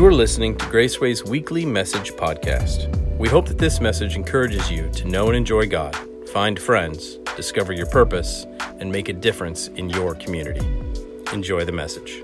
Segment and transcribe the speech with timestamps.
[0.00, 2.88] You are listening to Graceway's weekly message podcast.
[3.18, 5.94] We hope that this message encourages you to know and enjoy God,
[6.30, 8.46] find friends, discover your purpose,
[8.78, 10.66] and make a difference in your community.
[11.34, 12.22] Enjoy the message.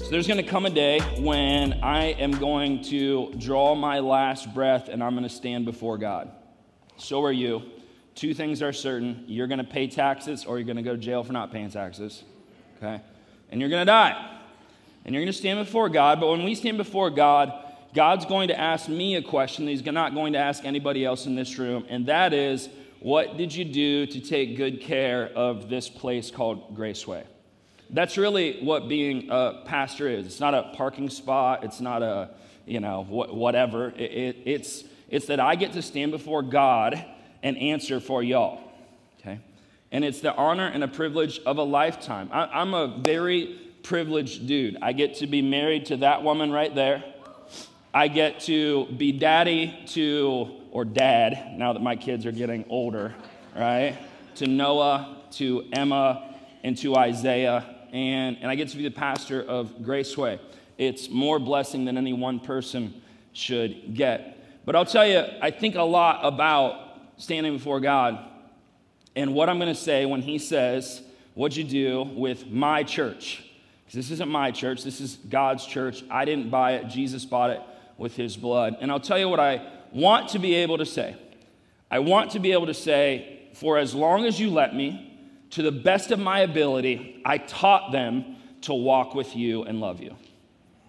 [0.00, 4.52] So there's going to come a day when I am going to draw my last
[4.52, 6.32] breath and I'm going to stand before God.
[6.96, 7.62] So are you.
[8.16, 11.00] Two things are certain you're going to pay taxes or you're going to go to
[11.00, 12.24] jail for not paying taxes.
[12.76, 13.00] Okay?
[13.50, 14.32] And you're going to die.
[15.04, 16.20] And you're going to stand before God.
[16.20, 17.52] But when we stand before God,
[17.94, 21.26] God's going to ask me a question that He's not going to ask anybody else
[21.26, 21.86] in this room.
[21.88, 22.68] And that is,
[23.00, 27.24] what did you do to take good care of this place called Graceway?
[27.88, 30.26] That's really what being a pastor is.
[30.26, 31.62] It's not a parking spot.
[31.62, 32.30] It's not a,
[32.66, 33.90] you know, whatever.
[33.90, 37.02] It, it, it's, it's that I get to stand before God
[37.42, 38.60] and answer for y'all.
[39.92, 42.28] And it's the honor and a privilege of a lifetime.
[42.32, 44.76] I, I'm a very privileged dude.
[44.82, 47.04] I get to be married to that woman right there.
[47.94, 53.14] I get to be daddy to, or dad, now that my kids are getting older,
[53.54, 53.96] right?
[54.36, 59.42] To Noah, to Emma, and to Isaiah and, and I get to be the pastor
[59.42, 60.38] of Graceway.
[60.76, 63.00] It's more blessing than any one person
[63.32, 64.64] should get.
[64.66, 68.18] But I'll tell you, I think a lot about standing before God
[69.16, 71.02] and what I'm going to say when He says,
[71.34, 73.42] What'd you do with my church?
[73.84, 76.04] Because this isn't my church, this is God's church.
[76.10, 77.62] I didn't buy it, Jesus bought it
[77.98, 78.76] with His blood.
[78.80, 81.16] And I'll tell you what I want to be able to say.
[81.90, 85.02] I want to be able to say, For as long as you let me,
[85.50, 90.00] to the best of my ability, I taught them to walk with you and love
[90.00, 90.16] you.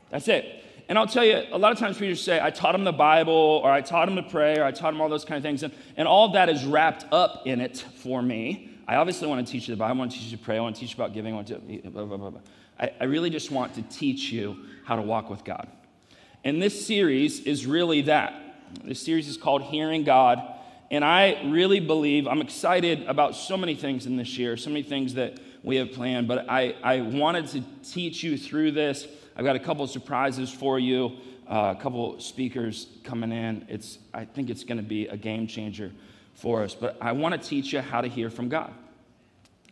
[0.10, 0.64] That's it.
[0.90, 3.62] And I'll tell you, a lot of times preachers say, I taught them the Bible,
[3.64, 5.64] or I taught them to pray, or I taught them all those kind of things.
[5.64, 8.70] And, and all of that is wrapped up in it for me.
[8.88, 10.58] I obviously want to teach you the Bible, I want to teach you to pray,
[10.58, 12.40] I want to teach you about giving, I want to, blah, blah, blah, blah.
[12.80, 15.68] I, I really just want to teach you how to walk with God.
[16.44, 18.42] And this series is really that.
[18.84, 20.42] This series is called Hearing God
[20.90, 24.84] and I really believe, I'm excited about so many things in this year, so many
[24.84, 29.06] things that we have planned, but I, I wanted to teach you through this.
[29.38, 31.12] I've got a couple of surprises for you,
[31.48, 33.68] uh, a couple speakers coming in.
[33.70, 35.92] It's, I think it's going to be a game changer
[36.34, 38.74] for us, but I want to teach you how to hear from God.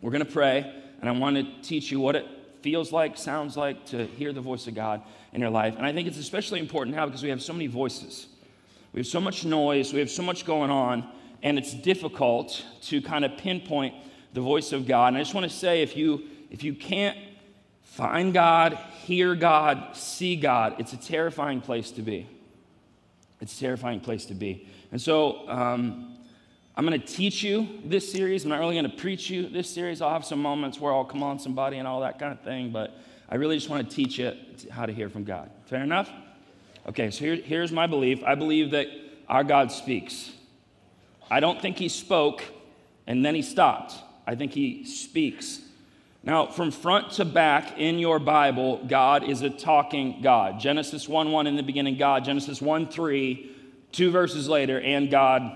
[0.03, 0.71] We're going to pray,
[1.01, 2.27] and I want to teach you what it
[2.61, 5.01] feels like, sounds like to hear the voice of God
[5.33, 5.75] in your life.
[5.77, 8.27] And I think it's especially important now because we have so many voices.
[8.93, 11.09] We have so much noise, we have so much going on,
[11.41, 13.95] and it's difficult to kind of pinpoint
[14.33, 15.07] the voice of God.
[15.07, 16.21] And I just want to say if you
[16.51, 17.17] if you can't
[17.95, 22.27] find God, hear God, see God, it's a terrifying place to be.
[23.39, 24.67] It's a terrifying place to be.
[24.91, 26.17] And so um,
[26.75, 28.43] I'm going to teach you this series.
[28.43, 30.01] I'm not really going to preach you this series.
[30.01, 32.69] I'll have some moments where I'll come on somebody and all that kind of thing,
[32.69, 34.33] but I really just want to teach you
[34.69, 35.49] how to hear from God.
[35.67, 36.11] Fair enough?
[36.89, 38.87] Okay, so here, here's my belief I believe that
[39.29, 40.33] our God speaks.
[41.31, 42.43] I don't think he spoke
[43.07, 43.93] and then he stopped.
[44.27, 45.61] I think he speaks.
[46.25, 50.59] Now, from front to back in your Bible, God is a talking God.
[50.59, 52.25] Genesis 1 1 in the beginning, God.
[52.25, 53.55] Genesis 1 3,
[53.91, 55.51] two verses later, and God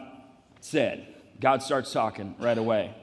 [0.61, 1.07] said.
[1.41, 2.93] God starts talking right away.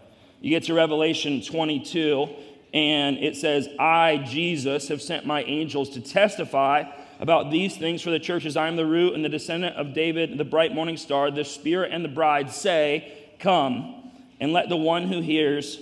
[0.41, 2.29] You get to Revelation 22,
[2.73, 6.85] and it says, I, Jesus, have sent my angels to testify
[7.19, 8.57] about these things for the churches.
[8.57, 11.33] I am the root and the descendant of David, the bright morning star.
[11.33, 15.81] The Spirit and the bride say, Come, and let the one who hears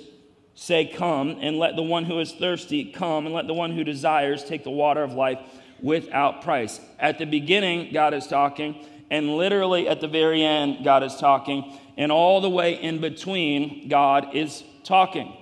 [0.54, 3.84] say, Come, and let the one who is thirsty come, and let the one who
[3.84, 5.38] desires take the water of life
[5.81, 6.81] without price.
[6.98, 11.78] At the beginning, God is talking, and literally at the very end, God is talking,
[11.97, 15.37] and all the way in between, God is talking.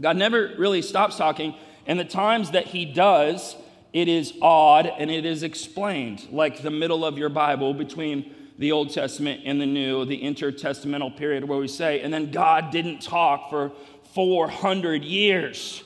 [0.00, 1.54] God never really stops talking,
[1.86, 3.56] and the times that He does,
[3.92, 8.72] it is odd and it is explained, like the middle of your Bible between the
[8.72, 13.00] Old Testament and the New, the intertestamental period where we say, and then God didn't
[13.00, 13.72] talk for
[14.14, 15.82] 400 years.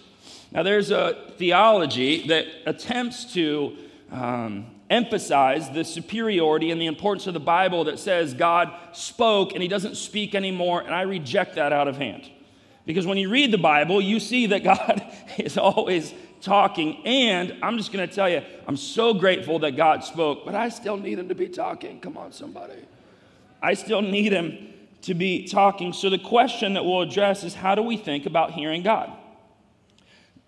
[0.52, 3.76] Now, there's a theology that attempts to
[4.10, 9.62] um, emphasize the superiority and the importance of the Bible that says God spoke and
[9.62, 12.30] he doesn't speak anymore, and I reject that out of hand.
[12.86, 15.02] Because when you read the Bible, you see that God
[15.38, 17.04] is always talking.
[17.06, 20.68] And I'm just going to tell you, I'm so grateful that God spoke, but I
[20.68, 21.98] still need him to be talking.
[22.00, 22.74] Come on, somebody.
[23.62, 24.73] I still need him
[25.04, 25.92] to be talking.
[25.92, 29.12] So the question that we'll address is how do we think about hearing God?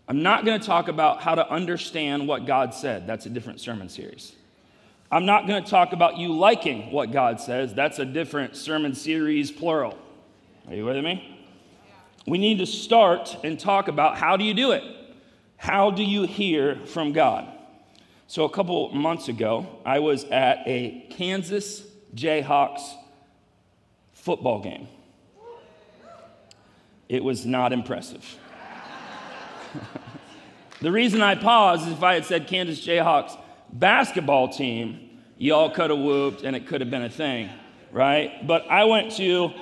[0.08, 3.06] I'm not going to talk about how to understand what God said.
[3.06, 4.32] That's a different sermon series.
[5.10, 7.74] I'm not going to talk about you liking what God says.
[7.74, 9.96] That's a different sermon series, plural.
[10.68, 11.38] Are you with me?
[12.26, 14.82] We need to start and talk about how do you do it?
[15.58, 17.46] How do you hear from God?
[18.26, 21.82] So, a couple months ago, I was at a Kansas
[22.14, 22.94] Jayhawks
[24.26, 24.88] football game.
[27.08, 28.24] It was not impressive.
[30.80, 33.38] the reason I paused is if I had said Kansas Jayhawks
[33.72, 37.48] basketball team, y'all could have whooped and it could have been a thing,
[37.92, 38.44] right?
[38.44, 39.52] But I went to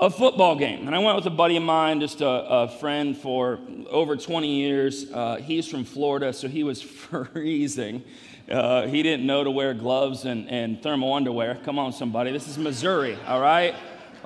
[0.00, 0.88] a football game.
[0.88, 3.60] And I went with a buddy of mine, just a, a friend for
[3.90, 5.06] over 20 years.
[5.12, 6.82] Uh, he's from Florida, so he was
[7.12, 8.02] freezing.
[8.50, 11.58] Uh, he didn't know to wear gloves and, and thermal underwear.
[11.64, 12.32] Come on, somebody.
[12.32, 13.74] This is Missouri, all right?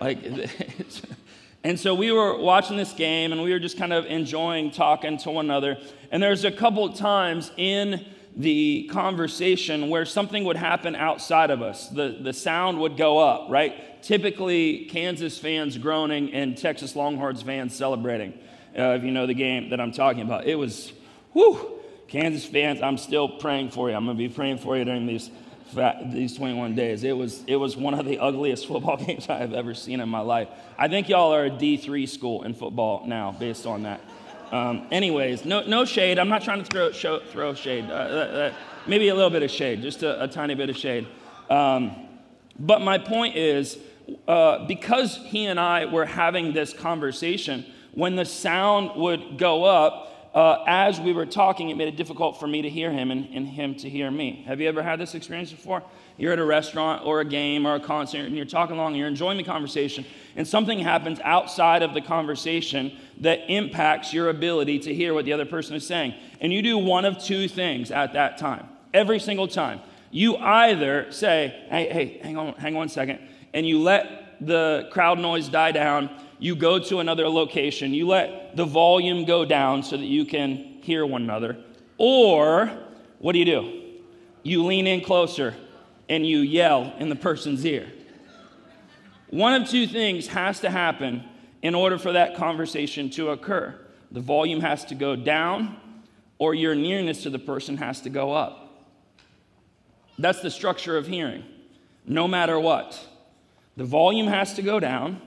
[0.01, 0.19] Like,
[1.65, 5.19] and so we were watching this game and we were just kind of enjoying talking
[5.19, 5.77] to one another.
[6.13, 8.05] And there's a couple times in
[8.37, 11.89] the conversation where something would happen outside of us.
[11.89, 14.01] The, the sound would go up, right?
[14.05, 18.35] Typically, Kansas fans groaning and Texas Longhorns fans celebrating,
[18.79, 20.47] uh, if you know the game that I'm talking about.
[20.47, 20.93] It was,
[21.33, 21.82] whew,
[22.13, 23.97] Kansas fans, I'm still praying for you.
[23.97, 25.31] I'm going to be praying for you during these,
[26.13, 27.05] these 21 days.
[27.05, 30.11] It was, it was one of the ugliest football games I have ever seen in
[30.11, 30.49] my life.
[30.77, 34.03] I think y'all are a D3 school in football now, based on that.
[34.51, 36.19] Um, anyways, no, no shade.
[36.19, 37.87] I'm not trying to throw, show, throw shade.
[37.87, 38.53] Uh, uh, uh,
[38.87, 41.09] maybe a little bit of shade, just a, a tiny bit of shade.
[41.49, 41.93] Um,
[42.59, 43.79] but my point is,
[44.29, 47.65] uh, because he and I were having this conversation,
[47.95, 52.41] when the sound would go up, uh, as we were talking, it made it difficult
[52.41, 54.45] for me to hear him and, and, him to hear me.
[54.47, 55.83] Have you ever had this experience before?
[56.17, 58.97] You're at a restaurant or a game or a concert and you're talking along and
[58.97, 64.79] you're enjoying the conversation, and something happens outside of the conversation that impacts your ability
[64.81, 66.15] to hear what the other person is saying.
[66.41, 69.81] And you do one of two things at that time, every single time.
[70.11, 73.19] You either say, hey, hey, hang on, hang on a second,
[73.53, 76.11] and you let the crowd noise die down
[76.43, 80.57] you go to another location, you let the volume go down so that you can
[80.83, 81.57] hear one another.
[81.99, 82.69] Or,
[83.21, 83.83] what do you do?
[84.43, 85.55] You lean in closer
[86.09, 87.87] and you yell in the person's ear.
[89.31, 91.23] One of two things has to happen
[91.63, 93.79] in order for that conversation to occur
[94.11, 95.77] the volume has to go down,
[96.39, 98.91] or your nearness to the person has to go up.
[100.19, 101.45] That's the structure of hearing,
[102.05, 103.01] no matter what.
[103.79, 105.23] The volume has to go down,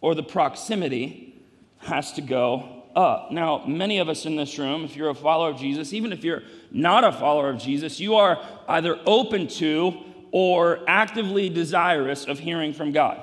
[0.00, 1.42] or the proximity
[1.78, 3.30] has to go up.
[3.30, 6.24] Now, many of us in this room, if you're a follower of Jesus, even if
[6.24, 9.94] you're not a follower of Jesus, you are either open to
[10.32, 13.20] or actively desirous of hearing from God.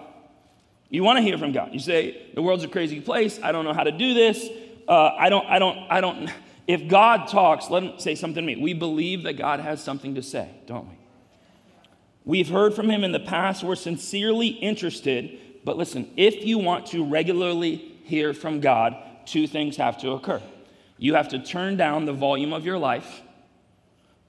[0.89, 1.73] You want to hear from God.
[1.73, 3.39] You say, the world's a crazy place.
[3.41, 4.47] I don't know how to do this.
[4.87, 6.29] Uh, I don't, I don't, I don't.
[6.67, 8.61] If God talks, let him say something to me.
[8.61, 10.97] We believe that God has something to say, don't we?
[12.25, 13.63] We've heard from him in the past.
[13.63, 18.95] We're sincerely interested but listen, if you want to regularly hear from God,
[19.25, 20.41] two things have to occur.
[20.97, 23.21] You have to turn down the volume of your life,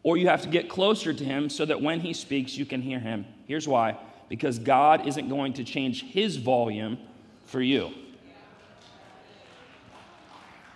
[0.03, 2.83] or you have to get closer to Him so that when He speaks, you can
[2.83, 3.27] hear Him.
[3.47, 3.97] Here's why
[4.29, 6.99] because God isn't going to change His volume
[7.47, 7.93] for you.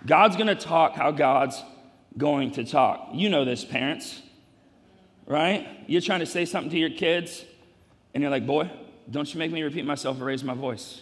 [0.05, 1.61] God's going to talk how God's
[2.17, 3.09] going to talk.
[3.13, 4.21] You know this, parents,
[5.25, 5.67] right?
[5.87, 7.45] You're trying to say something to your kids,
[8.13, 8.69] and you're like, boy,
[9.09, 11.01] don't you make me repeat myself or raise my voice.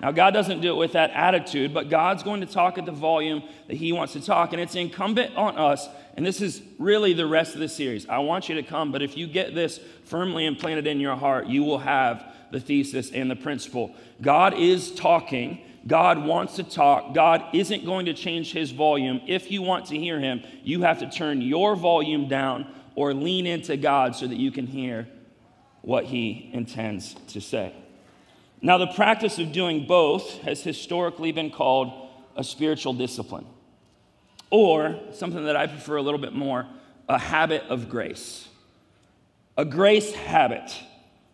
[0.00, 2.92] Now, God doesn't do it with that attitude, but God's going to talk at the
[2.92, 4.52] volume that He wants to talk.
[4.52, 8.08] And it's incumbent on us, and this is really the rest of the series.
[8.08, 11.48] I want you to come, but if you get this firmly implanted in your heart,
[11.48, 13.94] you will have the thesis and the principle.
[14.22, 15.60] God is talking.
[15.86, 17.14] God wants to talk.
[17.14, 19.20] God isn't going to change His volume.
[19.26, 23.46] If you want to hear Him, you have to turn your volume down or lean
[23.46, 25.08] into God so that you can hear
[25.82, 27.74] what he intends to say.
[28.62, 33.46] Now, the practice of doing both has historically been called a spiritual discipline,
[34.50, 36.66] or something that I prefer a little bit more,
[37.08, 38.48] a habit of grace.
[39.56, 40.72] A grace habit.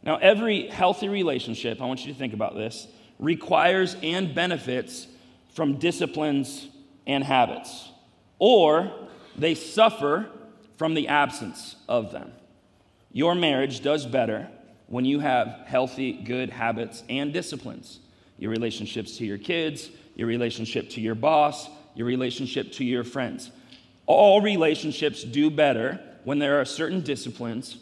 [0.02, 2.86] Now, every healthy relationship, I want you to think about this,
[3.18, 5.06] requires and benefits
[5.54, 6.68] from disciplines
[7.06, 7.88] and habits,
[8.38, 8.92] or
[9.36, 10.28] they suffer
[10.76, 12.32] from the absence of them.
[13.12, 14.48] Your marriage does better
[14.88, 18.00] when you have healthy, good habits and disciplines.
[18.38, 23.50] Your relationships to your kids, your relationship to your boss, your relationship to your friends.
[24.06, 27.78] All relationships do better when there are certain disciplines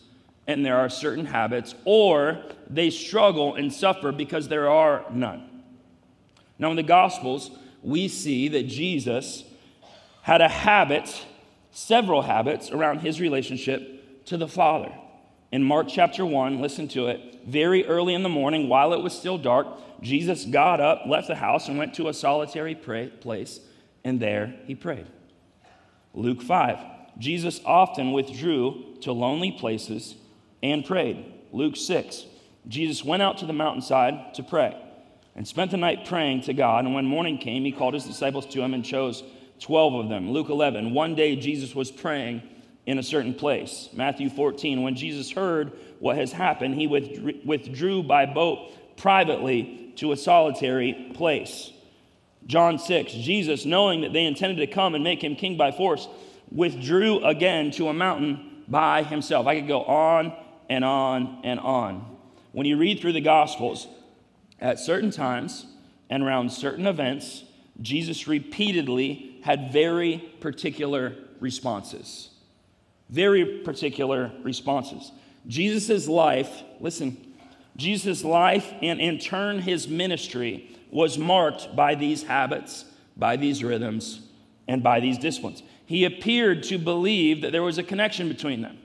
[0.46, 5.62] and there are certain habits, or they struggle and suffer because there are none.
[6.58, 7.50] Now, in the Gospels,
[7.82, 9.44] we see that Jesus
[10.20, 11.24] had a habit,
[11.70, 14.92] several habits, around his relationship to the Father
[15.54, 17.42] in Mark chapter 1, listen to it.
[17.46, 19.68] Very early in the morning, while it was still dark,
[20.02, 23.60] Jesus got up, left the house, and went to a solitary place
[24.02, 25.06] and there he prayed.
[26.12, 26.78] Luke 5.
[27.20, 30.16] Jesus often withdrew to lonely places
[30.60, 31.24] and prayed.
[31.52, 32.26] Luke 6.
[32.66, 34.76] Jesus went out to the mountainside to pray
[35.36, 36.84] and spent the night praying to God.
[36.84, 39.22] And when morning came, he called his disciples to him and chose
[39.60, 40.32] 12 of them.
[40.32, 40.92] Luke 11.
[40.92, 42.42] One day Jesus was praying
[42.86, 43.88] in a certain place.
[43.92, 44.82] Matthew 14.
[44.82, 51.72] When Jesus heard what has happened, he withdrew by boat privately to a solitary place.
[52.46, 53.12] John 6.
[53.12, 56.08] Jesus, knowing that they intended to come and make him king by force,
[56.50, 59.46] withdrew again to a mountain by himself.
[59.46, 60.34] I could go on
[60.68, 62.16] and on and on.
[62.52, 63.88] When you read through the Gospels,
[64.60, 65.66] at certain times
[66.10, 67.44] and around certain events,
[67.80, 72.30] Jesus repeatedly had very particular responses.
[73.10, 75.12] Very particular responses.
[75.46, 77.34] Jesus' life, listen,
[77.76, 82.84] Jesus' life and in turn his ministry was marked by these habits,
[83.16, 84.20] by these rhythms,
[84.68, 85.62] and by these disciplines.
[85.86, 88.78] He appeared to believe that there was a connection between them.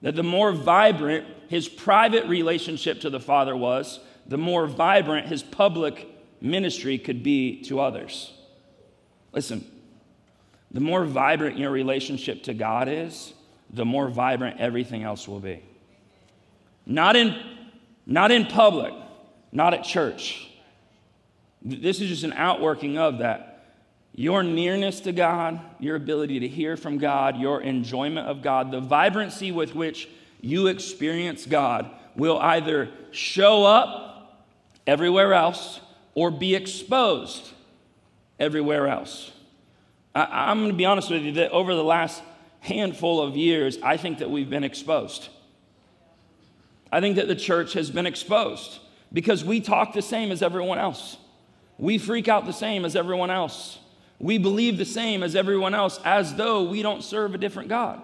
[0.00, 5.42] That the more vibrant his private relationship to the Father was, the more vibrant his
[5.42, 6.08] public
[6.40, 8.32] ministry could be to others.
[9.32, 9.64] Listen,
[10.70, 13.34] the more vibrant your relationship to God is,
[13.72, 15.62] the more vibrant everything else will be.
[16.84, 17.36] Not in,
[18.06, 18.92] not in public,
[19.50, 20.48] not at church.
[21.62, 23.48] This is just an outworking of that.
[24.14, 28.80] Your nearness to God, your ability to hear from God, your enjoyment of God, the
[28.80, 30.08] vibrancy with which
[30.40, 34.44] you experience God will either show up
[34.86, 35.80] everywhere else
[36.14, 37.48] or be exposed
[38.38, 39.30] everywhere else.
[40.14, 42.22] I, am going to be honest with you that over the last
[42.62, 45.28] handful of years, I think that we've been exposed.
[46.90, 48.78] I think that the church has been exposed
[49.12, 51.16] because we talk the same as everyone else.
[51.76, 53.78] We freak out the same as everyone else.
[54.20, 58.00] We believe the same as everyone else as though we don't serve a different God.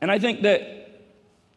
[0.00, 0.82] And I think that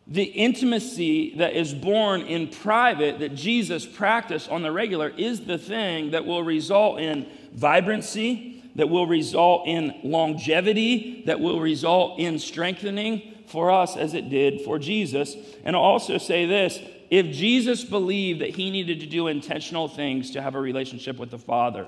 [0.05, 5.57] the intimacy that is born in private that Jesus practiced on the regular is the
[5.57, 12.39] thing that will result in vibrancy, that will result in longevity, that will result in
[12.39, 15.35] strengthening for us as it did for Jesus.
[15.63, 16.79] And I'll also say this
[17.09, 21.31] if Jesus believed that he needed to do intentional things to have a relationship with
[21.31, 21.87] the Father,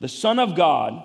[0.00, 1.02] the Son of God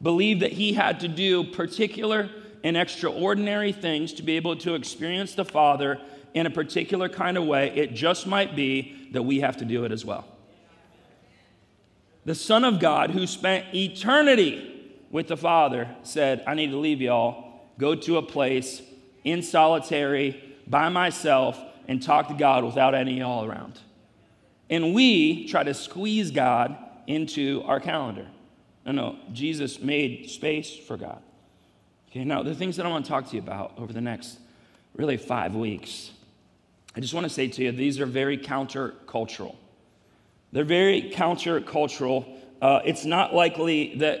[0.00, 2.30] believed that he had to do particular
[2.62, 6.00] and extraordinary things to be able to experience the Father
[6.34, 7.70] in a particular kind of way.
[7.74, 10.24] It just might be that we have to do it as well.
[12.28, 17.00] The Son of God, who spent eternity with the Father, said, I need to leave
[17.00, 18.82] y'all, go to a place
[19.24, 21.58] in solitary by myself
[21.88, 23.80] and talk to God without any y'all around.
[24.68, 28.26] And we try to squeeze God into our calendar.
[28.84, 31.22] No, no, Jesus made space for God.
[32.10, 34.38] Okay, now the things that I want to talk to you about over the next
[34.94, 36.10] really five weeks,
[36.94, 39.56] I just want to say to you, these are very countercultural.
[40.52, 42.38] They're very countercultural.
[42.60, 44.20] Uh, it's not likely that,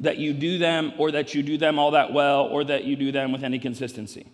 [0.00, 2.96] that you do them or that you do them all that well or that you
[2.96, 4.26] do them with any consistency.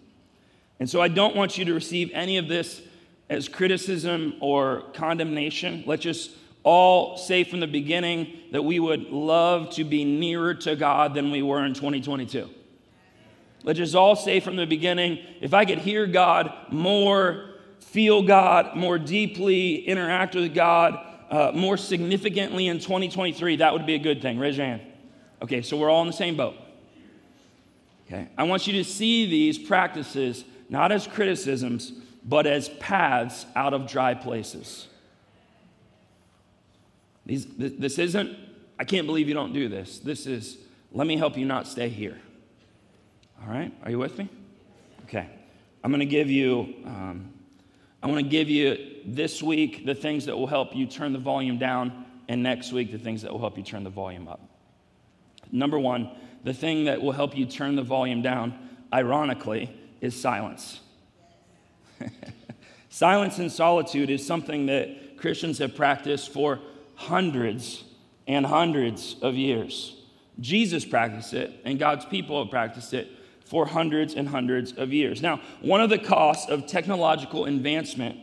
[0.79, 2.83] And so I don't want you to receive any of this
[3.29, 5.85] as criticism or condemnation.
[5.87, 6.33] Let's just
[6.63, 11.31] all say from the beginning that we would love to be nearer to God than
[11.31, 12.51] we were in 2022.
[13.63, 18.77] Let's just all say from the beginning if I could hear God more, feel God
[18.77, 20.99] more deeply, interact with God
[21.31, 24.39] uh, more significantly in 2023, that would be a good thing.
[24.39, 24.83] Raise your hand.
[25.43, 26.57] Okay, so we're all in the same boat.
[28.07, 31.93] Okay, I want you to see these practices not as criticisms,
[32.25, 34.89] but as paths out of dry places.
[37.27, 38.37] These, this isn't,
[38.79, 39.99] I can't believe you don't do this.
[39.99, 40.59] This is,
[40.93, 42.19] let me help you not stay here.
[43.43, 43.73] All right?
[43.85, 44.29] Are you with me?
[45.05, 45.29] Okay.
[45.83, 47.33] I'm going to give you, um,
[48.03, 51.19] I want to give you this week the things that will help you turn the
[51.19, 54.41] volume down, and next week the things that will help you turn the volume up.
[55.53, 56.11] Number one,
[56.45, 60.81] the thing that will help you turn the volume down, ironically, is silence.
[62.89, 66.61] silence and solitude is something that Christians have practiced for
[66.95, 67.85] hundreds
[68.27, 69.97] and hundreds of years.
[70.39, 73.11] Jesus practiced it, and God's people have practiced it
[73.45, 75.21] for hundreds and hundreds of years.
[75.21, 78.19] Now, one of the costs of technological advancement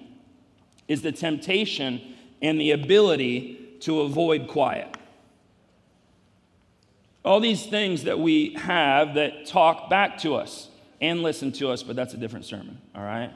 [0.88, 2.02] is the temptation
[2.42, 4.96] and the ability to avoid quiet.
[7.26, 10.70] All these things that we have that talk back to us
[11.02, 13.32] and listen to us, but that's a different sermon, all right?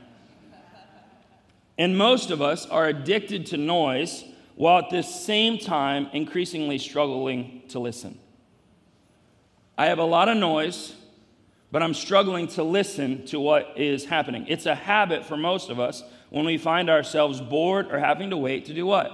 [1.77, 4.24] And most of us are addicted to noise
[4.55, 8.20] while at the same time increasingly struggling to listen.
[9.77, 10.93] I have a lot of noise,
[11.72, 14.46] but I'm struggling to listen to what is happening.
[14.48, 18.38] It's a habit for most of us when we find ourselves bored or having to
[18.38, 19.11] wait to do what?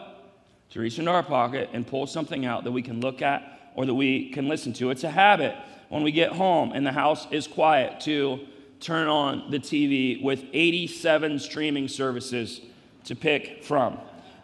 [0.70, 3.86] To reach into our pocket and pull something out that we can look at or
[3.86, 4.92] that we can listen to.
[4.92, 5.56] It's a habit
[5.90, 8.40] when we get home and the house is quiet to
[8.80, 12.62] turn on the TV with 87 streaming services
[13.06, 13.98] to pick from.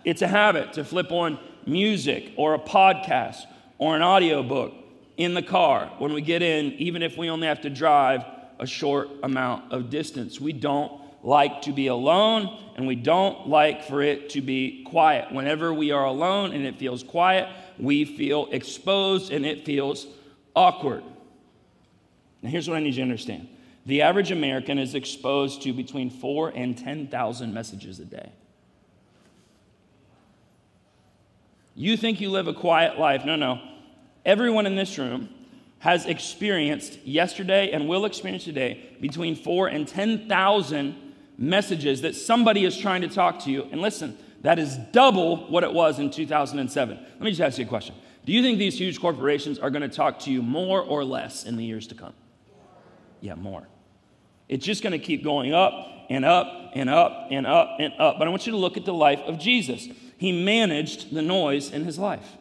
[0.04, 1.38] It's a habit to flip on
[1.68, 3.44] music or a podcast
[3.78, 4.74] or an audiobook
[5.18, 8.24] in the car when we get in, even if we only have to drive
[8.60, 10.42] a short amount of distance.
[10.42, 15.32] We don't like to be alone and we don't like for it to be quiet.
[15.32, 17.48] Whenever we are alone and it feels quiet,
[17.80, 20.06] we feel exposed and it feels
[20.56, 21.04] awkward.
[22.42, 23.48] Now, here's what I need you to understand
[23.86, 28.32] the average American is exposed to between four and 10,000 messages a day.
[31.76, 33.26] You think you live a quiet life.
[33.26, 33.60] No, no.
[34.26, 35.30] Everyone in this room
[35.80, 41.03] has experienced yesterday and will experience today between four and 10,000
[41.38, 43.68] messages that somebody is trying to talk to you.
[43.72, 46.98] And listen, that is double what it was in 2007.
[46.98, 47.96] Let me just ask you a question.
[48.26, 51.44] Do you think these huge corporations are going to talk to you more or less
[51.44, 52.14] in the years to come?
[53.20, 53.68] Yeah, more.
[54.50, 55.74] It's just going to keep going up
[56.10, 58.20] and up and up and up and up.
[58.20, 59.88] But I want you to look at the life of Jesus.
[60.18, 62.38] He managed the noise in his life.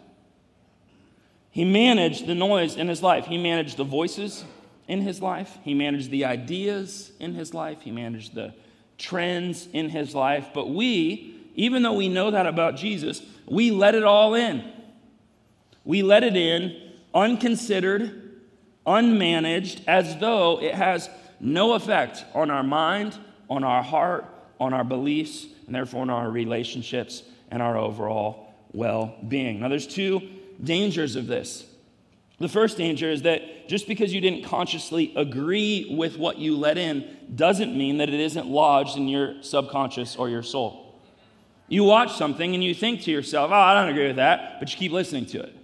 [1.51, 3.27] He managed the noise in his life.
[3.27, 4.45] He managed the voices
[4.89, 5.59] in his life.
[5.63, 7.83] He managed the ideas in his life.
[7.83, 8.55] He managed the
[9.03, 10.51] trends in his life.
[10.55, 14.65] But we, even though we know that about Jesus, we let it all in.
[15.85, 18.41] We let it in unconsidered,
[18.87, 23.19] unmanaged, as though it has no effect on our mind,
[23.51, 24.25] on our heart,
[24.59, 29.61] on our beliefs, and therefore on our relationships and our overall well being.
[29.61, 30.23] Now, there's two
[30.63, 31.67] dangers of this.
[32.42, 36.76] The first danger is that just because you didn't consciously agree with what you let
[36.76, 41.00] in doesn't mean that it isn't lodged in your subconscious or your soul.
[41.68, 44.72] You watch something and you think to yourself, oh, I don't agree with that, but
[44.72, 45.55] you keep listening to it.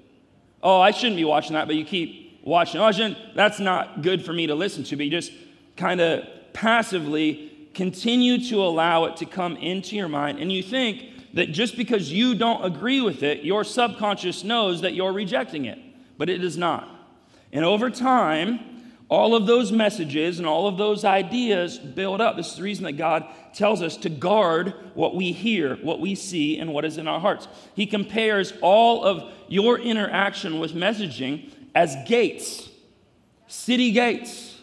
[0.62, 2.80] Oh, I shouldn't be watching that, but you keep watching.
[2.80, 5.32] Oh, that's not good for me to listen to, but you just
[5.76, 11.34] kind of passively continue to allow it to come into your mind, and you think
[11.34, 15.78] that just because you don't agree with it, your subconscious knows that you're rejecting it,
[16.18, 16.88] but it is not.
[17.52, 18.78] And over time,
[19.09, 22.37] all of those messages and all of those ideas build up.
[22.37, 26.14] This is the reason that God tells us to guard what we hear, what we
[26.14, 27.48] see, and what is in our hearts.
[27.74, 32.68] He compares all of your interaction with messaging as gates,
[33.46, 34.59] city gates.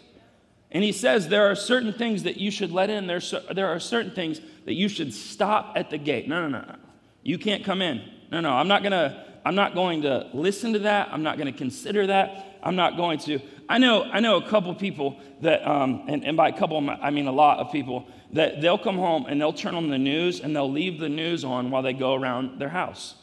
[0.71, 3.79] And he says there are certain things that you should let in, there, there are
[3.79, 6.27] certain things that you should stop at the gate.
[6.27, 6.75] No, no, no, no.
[7.23, 8.01] You can't come in.
[8.31, 11.09] No, no, I'm not gonna, I'm not going to listen to that.
[11.11, 12.57] I'm not gonna consider that.
[12.63, 13.39] I'm not going to.
[13.69, 17.09] I know, I know a couple people that, um, and, and by a couple, I
[17.11, 20.39] mean a lot of people, that they'll come home and they'll turn on the news
[20.39, 23.15] and they'll leave the news on while they go around their house.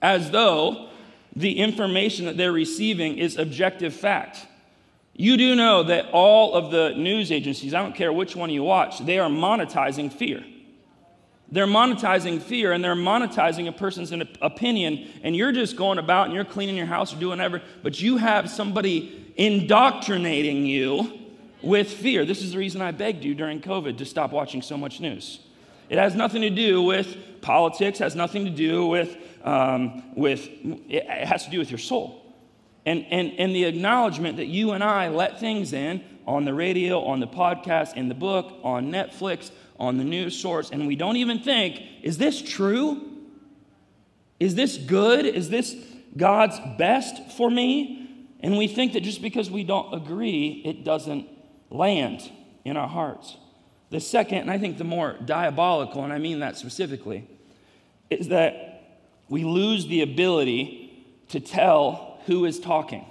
[0.00, 0.88] As though
[1.34, 4.46] the information that they're receiving is objective fact.
[5.14, 8.62] You do know that all of the news agencies, I don't care which one you
[8.62, 10.44] watch, they are monetizing fear.
[11.52, 16.34] They're monetizing fear and they're monetizing a person's opinion, and you're just going about and
[16.34, 21.18] you're cleaning your house or doing whatever, but you have somebody indoctrinating you
[21.62, 22.24] with fear.
[22.24, 25.40] This is the reason I begged you during COVID to stop watching so much news.
[25.88, 30.48] It has nothing to do with politics, has nothing to do with, um, with
[30.88, 32.16] it has to do with your soul.
[32.86, 37.02] And, and, and the acknowledgement that you and I let things in on the radio,
[37.04, 41.16] on the podcast, in the book, on Netflix, on the news source, and we don't
[41.16, 43.00] even think, is this true?
[44.38, 45.24] Is this good?
[45.24, 45.74] Is this
[46.16, 47.96] God's best for me?
[48.40, 51.28] And we think that just because we don't agree, it doesn't
[51.70, 52.30] land
[52.64, 53.38] in our hearts.
[53.88, 57.26] The second, and I think the more diabolical, and I mean that specifically,
[58.10, 63.06] is that we lose the ability to tell who is talking.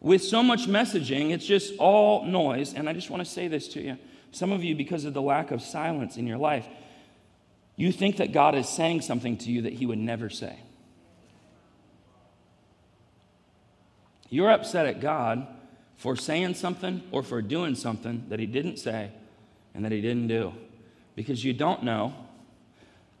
[0.00, 2.72] With so much messaging, it's just all noise.
[2.74, 3.98] And I just want to say this to you.
[4.32, 6.66] Some of you, because of the lack of silence in your life,
[7.76, 10.58] you think that God is saying something to you that He would never say.
[14.28, 15.46] You're upset at God
[15.96, 19.10] for saying something or for doing something that He didn't say
[19.74, 20.52] and that He didn't do
[21.14, 22.14] because you don't know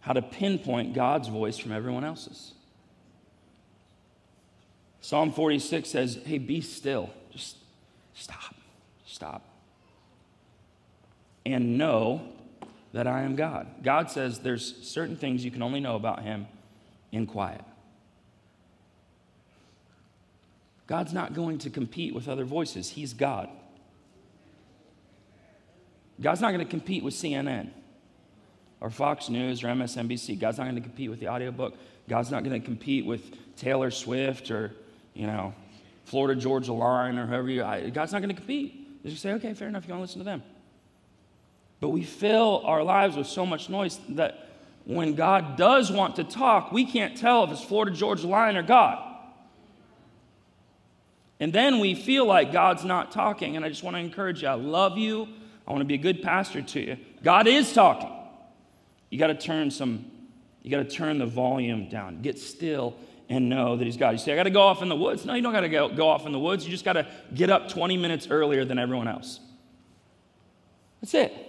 [0.00, 2.52] how to pinpoint God's voice from everyone else's.
[5.00, 7.10] Psalm 46 says, Hey, be still.
[7.30, 7.56] Just
[8.14, 8.54] stop.
[9.04, 9.55] Stop.
[11.46, 12.22] And know
[12.92, 13.68] that I am God.
[13.84, 16.48] God says there's certain things you can only know about Him
[17.12, 17.62] in quiet.
[20.88, 23.48] God's not going to compete with other voices, He's God.
[26.20, 27.68] God's not going to compete with CNN
[28.80, 30.40] or Fox News or MSNBC.
[30.40, 31.76] God's not going to compete with the audiobook.
[32.08, 33.22] God's not going to compete with
[33.56, 34.72] Taylor Swift or,
[35.14, 35.54] you know,
[36.06, 37.90] Florida Georgia Line or whoever you.
[37.92, 39.04] God's not going to compete.
[39.04, 40.42] Just say, okay, fair enough, you want to listen to them.
[41.86, 44.48] But we fill our lives with so much noise that
[44.86, 48.64] when God does want to talk, we can't tell if it's Florida Georgia Line or
[48.64, 48.98] God.
[51.38, 53.54] And then we feel like God's not talking.
[53.54, 55.28] And I just want to encourage you I love you.
[55.64, 56.96] I want to be a good pastor to you.
[57.22, 58.10] God is talking.
[59.08, 60.06] You got to turn some,
[60.64, 62.20] you got to turn the volume down.
[62.20, 62.96] Get still
[63.28, 64.10] and know that He's God.
[64.10, 65.24] You say, I got to go off in the woods.
[65.24, 66.64] No, you don't got to go, go off in the woods.
[66.64, 69.38] You just got to get up 20 minutes earlier than everyone else.
[71.00, 71.45] That's it.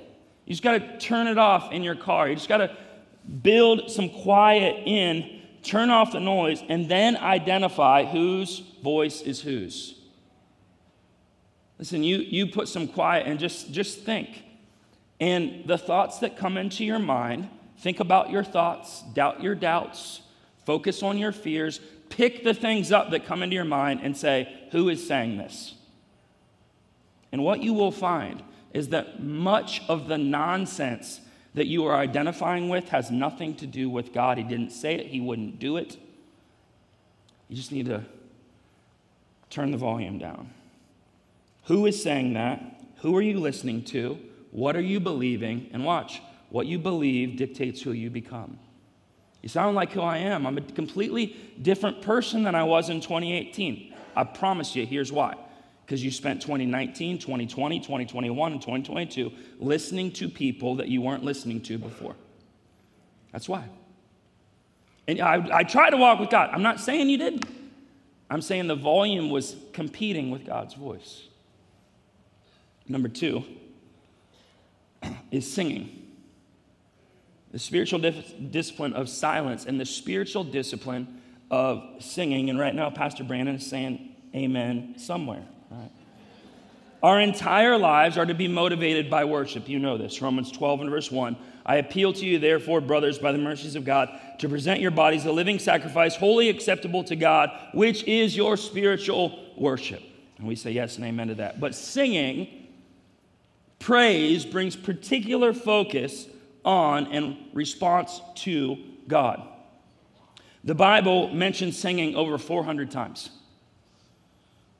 [0.47, 2.29] You just got to turn it off in your car.
[2.29, 2.75] You just got to
[3.43, 9.99] build some quiet in, turn off the noise, and then identify whose voice is whose.
[11.77, 14.41] Listen, you, you put some quiet and just, just think.
[15.19, 20.21] And the thoughts that come into your mind, think about your thoughts, doubt your doubts,
[20.65, 24.47] focus on your fears, pick the things up that come into your mind and say,
[24.71, 25.75] Who is saying this?
[27.33, 28.41] And what you will find
[28.73, 31.21] is that much of the nonsense
[31.53, 34.37] that you are identifying with has nothing to do with God.
[34.37, 35.97] He didn't say it, He wouldn't do it.
[37.49, 38.03] You just need to
[39.49, 40.51] turn the volume down.
[41.63, 42.61] Who is saying that?
[42.97, 44.17] Who are you listening to?
[44.51, 45.69] What are you believing?
[45.73, 48.59] And watch, what you believe dictates who you become.
[49.41, 50.45] You sound like who I am.
[50.45, 53.93] I'm a completely different person than I was in 2018.
[54.15, 55.35] I promise you, here's why.
[55.87, 61.61] Because you spent 2019, 2020, 2021, and 2022 listening to people that you weren't listening
[61.61, 62.17] to before.
[63.31, 63.63] That's why.
[65.07, 66.49] And I, I try to walk with God.
[66.51, 67.45] I'm not saying you didn't.
[68.29, 71.23] I'm saying the volume was competing with God's voice.
[72.89, 73.45] Number two
[75.31, 76.03] is singing.
[77.53, 82.49] The spiritual discipline of silence and the spiritual discipline of singing.
[82.49, 85.45] And right now, Pastor Brandon is saying amen somewhere.
[85.69, 85.91] Right?
[87.03, 89.69] Our entire lives are to be motivated by worship.
[89.69, 90.21] You know this.
[90.21, 91.37] Romans 12 and verse 1.
[91.65, 95.25] I appeal to you, therefore, brothers, by the mercies of God, to present your bodies
[95.25, 100.01] a living sacrifice, wholly acceptable to God, which is your spiritual worship.
[100.37, 101.59] And we say yes and amen to that.
[101.59, 102.67] But singing
[103.79, 106.27] Praise brings particular focus
[106.65, 108.77] on and response to
[109.07, 109.41] God.
[110.63, 113.29] The Bible mentions singing over 400 times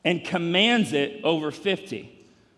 [0.07, 2.09] and commands it over 50,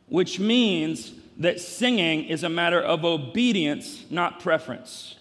[0.05, 5.15] which means that singing is a matter of obedience, not preference.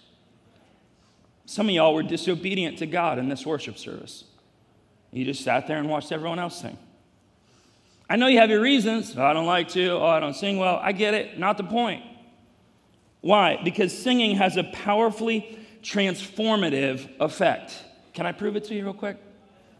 [1.47, 4.25] Some of y'all were disobedient to God in this worship service.
[5.11, 6.77] You just sat there and watched everyone else sing.
[8.07, 9.15] I know you have your reasons.
[9.17, 9.93] Oh, I don't like to.
[9.93, 10.79] Oh, I don't sing well.
[10.83, 11.39] I get it.
[11.39, 12.03] Not the point.
[13.21, 13.59] Why?
[13.63, 17.73] Because singing has a powerfully transformative effect.
[18.13, 19.17] Can I prove it to you real quick?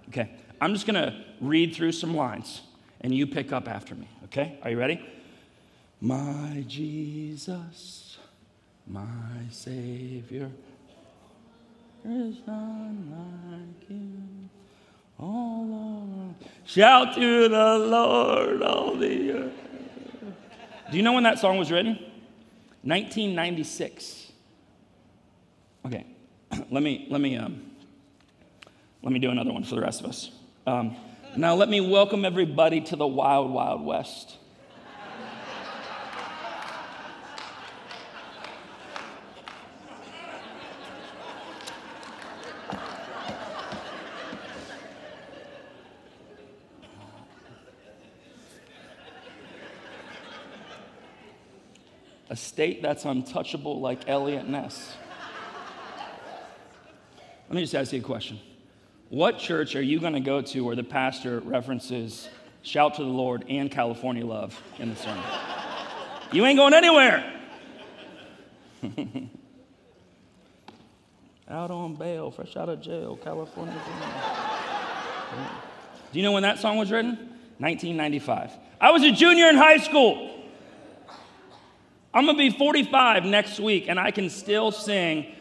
[0.08, 0.32] Okay.
[0.62, 2.62] I'm just going to read through some lines
[3.02, 4.08] and you pick up after me.
[4.26, 4.60] Okay?
[4.63, 5.02] Are you ready?
[6.02, 8.17] My Jesus,
[8.88, 9.04] my
[9.50, 10.50] Savior,
[12.04, 13.12] there is none
[13.52, 14.50] like you.
[15.19, 16.36] Oh, Lord.
[16.65, 19.54] Shout to the Lord, all the earth.
[20.89, 21.93] Do you know when that song was written?
[22.84, 24.32] 1996.
[25.86, 26.06] Okay,
[26.72, 27.72] let me, let me, um,
[29.04, 30.32] let me do another one for the rest of us.
[30.70, 30.96] Um,
[31.36, 34.36] now, let me welcome everybody to the Wild, Wild West.
[52.30, 54.96] a state that's untouchable like Eliot Ness.
[57.48, 58.40] Let me just ask you a question.
[59.10, 62.30] What church are you going to go to where the pastor references
[62.62, 65.24] shout to the Lord and California love in the sermon?
[66.32, 67.41] you ain't going anywhere.
[71.50, 73.74] out on bail, fresh out of jail, California.
[76.12, 77.17] Do you know when that song was written?
[77.58, 78.52] 1995.
[78.80, 80.39] I was a junior in high school.
[82.13, 85.36] I'm gonna be 45 next week, and I can still sing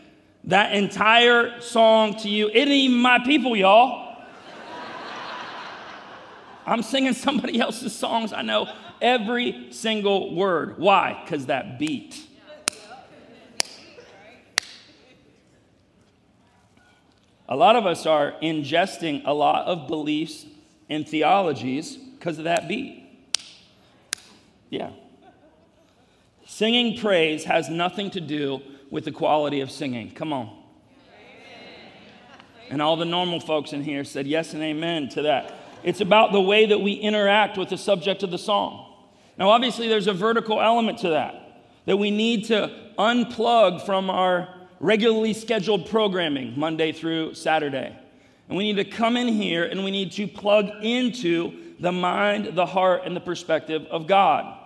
[0.45, 2.49] that entire song to you.
[2.49, 4.17] It ain't even my people, y'all.
[6.67, 8.33] I'm singing somebody else's songs.
[8.33, 8.69] I know
[9.01, 10.79] every single word.
[10.79, 11.21] Why?
[11.25, 12.27] Because that beat.
[17.49, 20.45] A lot of us are ingesting a lot of beliefs
[20.91, 23.07] and theologies because of that beat.
[24.69, 24.91] Yeah.
[26.47, 30.11] Singing praise has nothing to do with the quality of singing.
[30.11, 30.57] Come on.
[32.71, 35.55] And all the normal folks in here said yes and amen to that.
[35.83, 38.93] It's about the way that we interact with the subject of the song.
[39.39, 44.49] Now, obviously, there's a vertical element to that, that we need to unplug from our
[44.81, 47.97] regularly scheduled programming Monday through Saturday.
[48.49, 52.57] And we need to come in here and we need to plug into the mind,
[52.57, 54.58] the heart, and the perspective of God.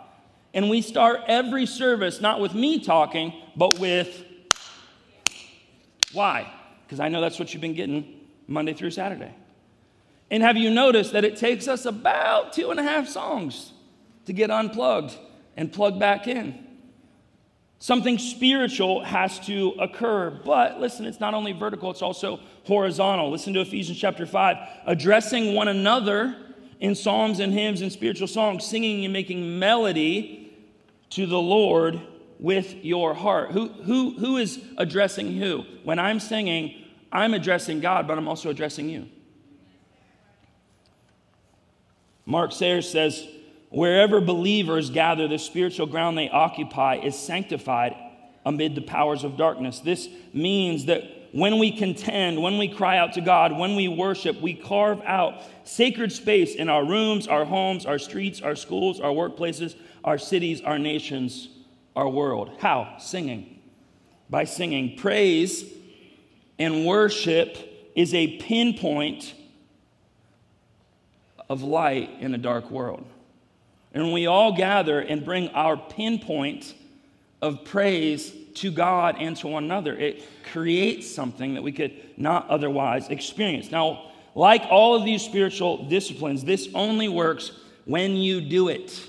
[0.55, 4.25] And we start every service not with me talking, but with
[6.13, 6.53] why?
[6.85, 9.35] Because I know that's what you've been getting Monday through Saturday.
[10.31, 13.73] And have you noticed that it takes us about two and a half songs
[14.27, 15.17] to get unplugged
[15.57, 16.67] and plugged back in?
[17.79, 20.31] Something spiritual has to occur.
[20.31, 23.31] But listen, it's not only vertical, it's also horizontal.
[23.31, 26.37] Listen to Ephesians chapter 5, addressing one another
[26.79, 30.42] in psalms and hymns and spiritual songs, singing and making melody
[31.13, 32.01] to the Lord
[32.39, 33.53] with your heart.
[33.53, 35.65] Who, who, who is addressing who?
[35.85, 39.09] When I'm singing, I'm addressing God, but I'm also addressing you.
[42.25, 43.27] Mark Sayers says,
[43.71, 47.95] Wherever believers gather, the spiritual ground they occupy is sanctified
[48.45, 49.81] amid the powers of darkness.
[49.81, 54.41] This means that when we contend, when we cry out to God, when we worship,
[54.43, 59.11] we carve out sacred space in our rooms, our homes, our streets, our schools, our
[59.11, 61.49] workplaces, our cities, our nations,
[61.95, 62.51] our world.
[62.59, 62.97] How?
[62.99, 63.61] Singing.
[64.29, 64.97] By singing.
[64.97, 65.65] Praise
[66.59, 67.57] and worship
[67.95, 69.35] is a pinpoint
[71.49, 73.05] of light in a dark world.
[73.93, 76.75] And when we all gather and bring our pinpoint
[77.43, 79.95] of praise to God and to one another.
[79.95, 83.71] It creates something that we could not otherwise experience.
[83.71, 87.51] Now, like all of these spiritual disciplines, this only works
[87.85, 89.09] when you do it.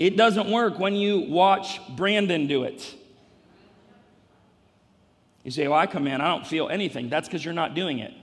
[0.00, 2.94] It doesn't work when you watch Brandon do it.
[5.44, 7.10] You say, Well, I come in, I don't feel anything.
[7.10, 8.14] That's because you're not doing it.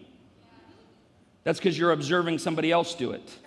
[1.43, 3.37] That's because you're observing somebody else do it.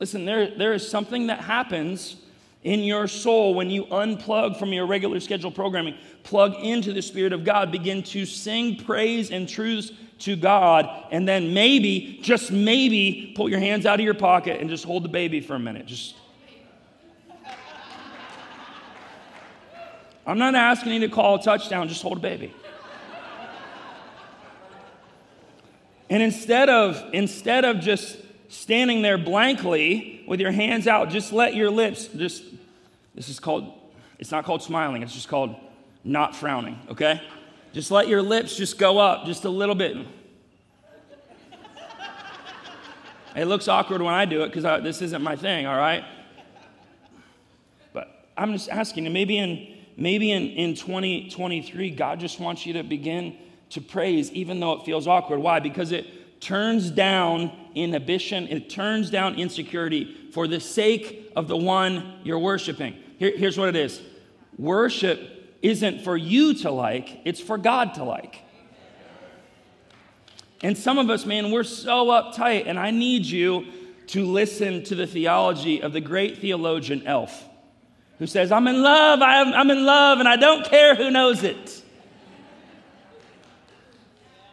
[0.00, 2.16] Listen, there, there is something that happens
[2.64, 7.32] in your soul when you unplug from your regular scheduled programming, plug into the Spirit
[7.32, 13.32] of God, begin to sing praise and truths to God, and then maybe, just maybe,
[13.36, 15.86] pull your hands out of your pocket and just hold the baby for a minute.
[15.86, 16.16] Just.
[20.28, 22.52] I'm not asking you to call a touchdown, just hold a baby.
[26.10, 31.54] And instead of instead of just standing there blankly with your hands out, just let
[31.54, 32.44] your lips just,
[33.14, 33.72] this is called,
[34.18, 35.56] it's not called smiling, it's just called
[36.04, 37.22] not frowning, okay?
[37.72, 39.96] Just let your lips just go up just a little bit.
[43.34, 46.04] it looks awkward when I do it because this isn't my thing, all right?
[47.94, 52.74] But I'm just asking, you, maybe in maybe in, in 2023, God just wants you
[52.74, 53.36] to begin
[53.70, 55.40] to praise even though it feels awkward.
[55.40, 55.60] Why?
[55.60, 62.20] Because it turns down inhibition, it turns down insecurity for the sake of the one
[62.22, 62.96] you're worshiping.
[63.18, 64.00] Here, here's what it is
[64.56, 65.20] worship
[65.62, 68.44] isn't for you to like, it's for God to like.
[70.62, 73.66] And some of us, man, we're so uptight, and I need you
[74.08, 77.47] to listen to the theology of the great theologian Elf,
[78.18, 81.84] who says, I'm in love, I'm in love, and I don't care who knows it.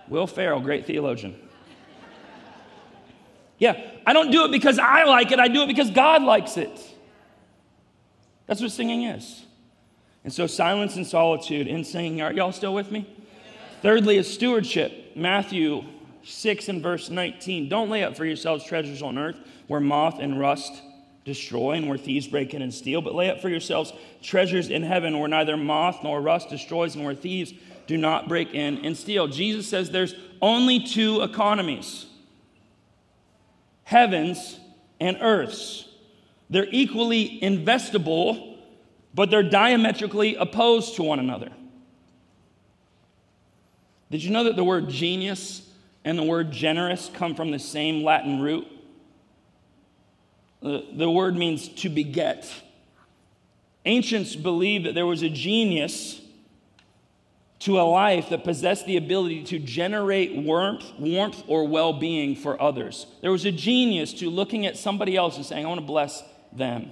[0.08, 1.36] Will Ferrell, great theologian.
[3.58, 6.58] Yeah, I don't do it because I like it, I do it because God likes
[6.58, 6.80] it.
[8.46, 9.44] That's what singing is.
[10.24, 12.22] And so, silence and solitude in singing.
[12.22, 13.08] Are y'all still with me?
[13.82, 15.16] Thirdly, is stewardship.
[15.16, 15.84] Matthew
[16.24, 17.70] 6 and verse 19.
[17.70, 20.82] Don't lay up for yourselves treasures on earth where moth and rust
[21.26, 24.84] destroy and where thieves break in and steal, but lay up for yourselves treasures in
[24.84, 27.54] heaven where neither moth nor rust destroys and where thieves
[27.88, 29.28] do not break in and steal.
[29.28, 32.06] Jesus says there's only two economies
[33.84, 34.60] heavens
[35.00, 35.88] and earths.
[36.50, 38.58] They're equally investable,
[39.14, 41.52] but they're diametrically opposed to one another.
[44.10, 45.70] Did you know that the word genius
[46.04, 48.68] and the word generous come from the same Latin root?
[50.66, 52.52] The, word means to beget.
[53.86, 56.20] Ancients believed that there was a genius
[57.60, 63.06] to a life that possessed the ability to generate warmth, warmth or well-being for others.
[63.22, 66.24] There was a genius to looking at somebody else and saying, I want to bless
[66.52, 66.90] them.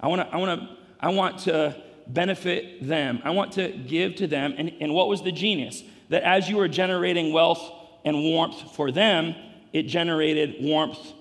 [0.00, 3.20] I want to, I want to, I want to benefit them.
[3.24, 4.54] I want to give to them.
[4.56, 5.82] And, and what was the genius?
[6.08, 7.60] That as you were generating wealth
[8.06, 9.34] and warmth for them,
[9.74, 11.12] it generated warmth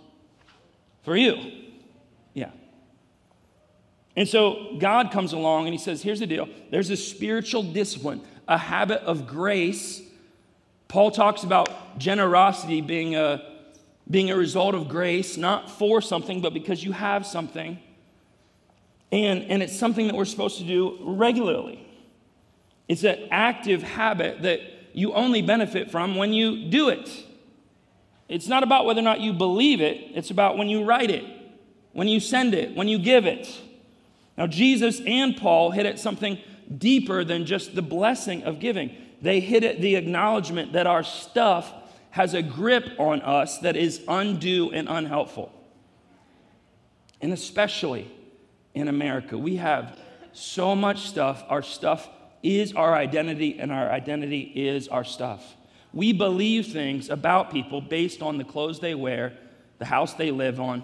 [1.04, 1.61] for you.
[4.16, 8.22] And so God comes along and he says, Here's the deal there's a spiritual discipline,
[8.48, 10.02] a habit of grace.
[10.88, 13.42] Paul talks about generosity being a,
[14.10, 17.80] being a result of grace, not for something, but because you have something.
[19.10, 21.88] And, and it's something that we're supposed to do regularly.
[22.90, 24.60] It's an active habit that
[24.94, 27.10] you only benefit from when you do it.
[28.28, 31.24] It's not about whether or not you believe it, it's about when you write it,
[31.94, 33.62] when you send it, when you give it.
[34.42, 36.40] Now, Jesus and Paul hit at something
[36.76, 38.90] deeper than just the blessing of giving.
[39.22, 41.72] They hit at the acknowledgement that our stuff
[42.10, 45.54] has a grip on us that is undue and unhelpful.
[47.22, 48.12] And especially
[48.74, 50.00] in America, we have
[50.34, 51.44] so much stuff.
[51.48, 52.10] Our stuff
[52.42, 55.56] is our identity, and our identity is our stuff.
[55.94, 59.34] We believe things about people based on the clothes they wear,
[59.78, 60.84] the house they live on,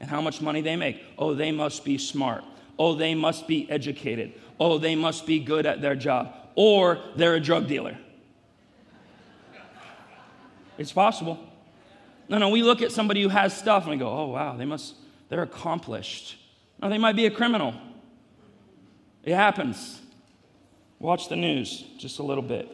[0.00, 1.00] and how much money they make.
[1.16, 2.42] Oh, they must be smart.
[2.78, 4.32] Oh, they must be educated.
[4.58, 6.34] Oh, they must be good at their job.
[6.54, 7.98] Or they're a drug dealer.
[10.78, 11.38] It's possible.
[12.28, 14.64] No, no, we look at somebody who has stuff and we go, oh, wow, they
[14.64, 14.94] must,
[15.28, 16.38] they're accomplished.
[16.80, 17.74] No, they might be a criminal.
[19.22, 20.00] It happens.
[20.98, 22.68] Watch the news just a little bit.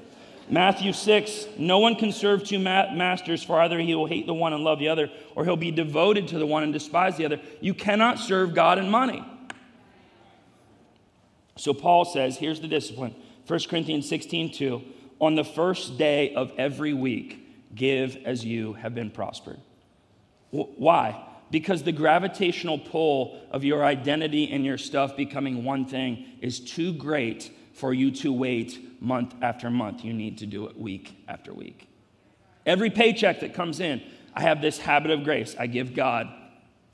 [0.50, 4.34] Matthew 6, no one can serve two ma- masters, for either he will hate the
[4.34, 7.26] one and love the other, or he'll be devoted to the one and despise the
[7.26, 7.40] other.
[7.60, 9.22] You cannot serve God and money.
[11.58, 13.14] So Paul says, here's the discipline
[13.46, 14.82] 1 Corinthians 16, 2.
[15.20, 19.58] On the first day of every week, give as you have been prospered.
[20.50, 21.24] Why?
[21.50, 26.92] Because the gravitational pull of your identity and your stuff becoming one thing is too
[26.92, 30.04] great for you to wait month after month.
[30.04, 31.88] You need to do it week after week.
[32.66, 34.02] Every paycheck that comes in,
[34.34, 35.56] I have this habit of grace.
[35.58, 36.28] I give God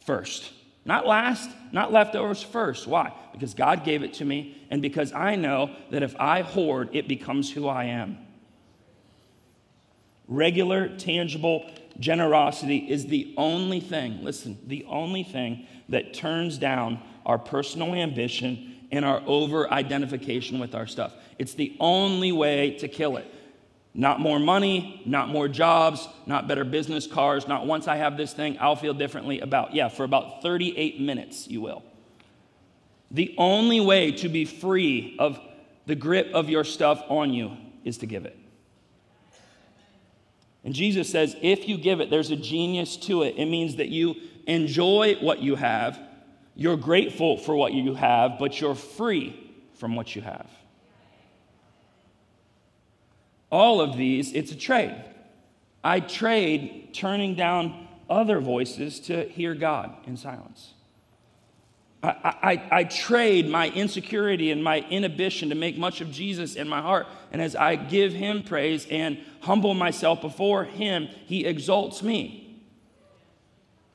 [0.06, 0.50] first.
[0.84, 2.86] Not last, not leftovers first.
[2.86, 3.12] Why?
[3.32, 7.08] Because God gave it to me, and because I know that if I hoard, it
[7.08, 8.18] becomes who I am.
[10.28, 17.38] Regular, tangible generosity is the only thing, listen, the only thing that turns down our
[17.38, 21.14] personal ambition and our over identification with our stuff.
[21.38, 23.26] It's the only way to kill it.
[23.94, 28.32] Not more money, not more jobs, not better business cars, not once I have this
[28.32, 29.74] thing, I'll feel differently about.
[29.74, 31.84] Yeah, for about 38 minutes, you will.
[33.10, 35.38] The only way to be free of
[35.86, 38.36] the grip of your stuff on you is to give it.
[40.64, 43.36] And Jesus says, if you give it, there's a genius to it.
[43.36, 46.00] It means that you enjoy what you have
[46.54, 50.48] you're grateful for what you have, but you're free from what you have.
[53.54, 54.96] All of these, it's a trade.
[55.84, 60.72] I trade turning down other voices to hear God in silence.
[62.02, 62.08] I,
[62.42, 66.80] I, I, trade my insecurity and my inhibition to make much of Jesus in my
[66.80, 67.06] heart.
[67.30, 72.60] And as I give him praise and humble myself before him, he exalts me.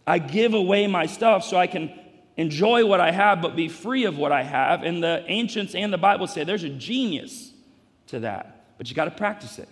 [0.07, 1.91] I give away my stuff so I can
[2.37, 4.83] enjoy what I have, but be free of what I have.
[4.83, 7.51] And the ancients and the Bible say there's a genius
[8.07, 9.69] to that, but you got to practice it.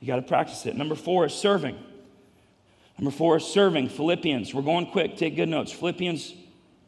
[0.00, 0.74] You got to practice it.
[0.74, 1.76] Number four is serving.
[2.96, 3.90] Number four is serving.
[3.90, 5.72] Philippians, we're going quick, take good notes.
[5.72, 6.32] Philippians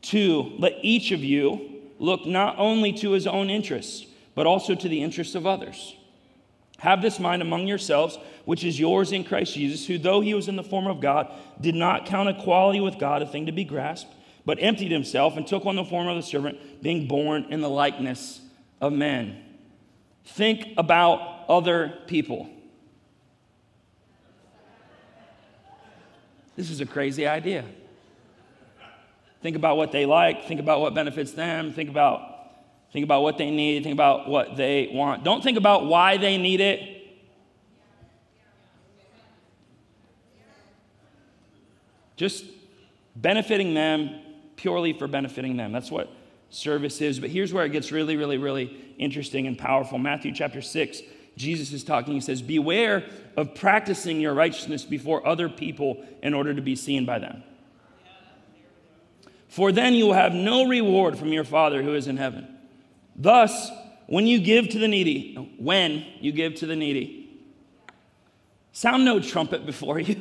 [0.00, 4.88] 2, let each of you look not only to his own interests, but also to
[4.88, 5.94] the interests of others.
[6.78, 10.48] Have this mind among yourselves, which is yours in Christ Jesus, who, though he was
[10.48, 13.64] in the form of God, did not count equality with God a thing to be
[13.64, 17.60] grasped but emptied himself and took on the form of a servant, being born in
[17.60, 18.40] the likeness
[18.80, 19.40] of men.
[20.24, 22.48] Think about other people.
[26.56, 27.64] This is a crazy idea.
[29.42, 32.28] Think about what they like, think about what benefits them, think about
[32.92, 35.22] think about what they need, think about what they want.
[35.24, 36.96] Don't think about why they need it.
[42.16, 42.44] Just
[43.14, 44.20] benefiting them
[44.56, 45.72] purely for benefiting them.
[45.72, 46.10] That's what
[46.50, 47.18] service is.
[47.18, 49.96] But here's where it gets really, really, really interesting and powerful.
[49.96, 51.00] Matthew chapter 6,
[51.40, 52.12] Jesus is talking.
[52.12, 53.04] He says, Beware
[53.36, 57.42] of practicing your righteousness before other people in order to be seen by them.
[59.48, 62.46] For then you will have no reward from your Father who is in heaven.
[63.16, 63.70] Thus,
[64.06, 67.40] when you give to the needy, when you give to the needy,
[68.72, 70.20] sound no trumpet before you,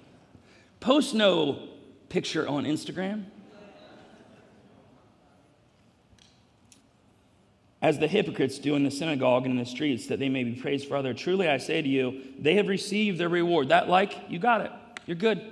[0.80, 1.66] post no
[2.08, 3.24] picture on Instagram.
[7.82, 10.54] As the hypocrites do in the synagogue and in the streets, that they may be
[10.54, 11.12] praised for other.
[11.12, 13.68] Truly I say to you, they have received their reward.
[13.68, 14.72] That like, you got it.
[15.04, 15.42] You're good.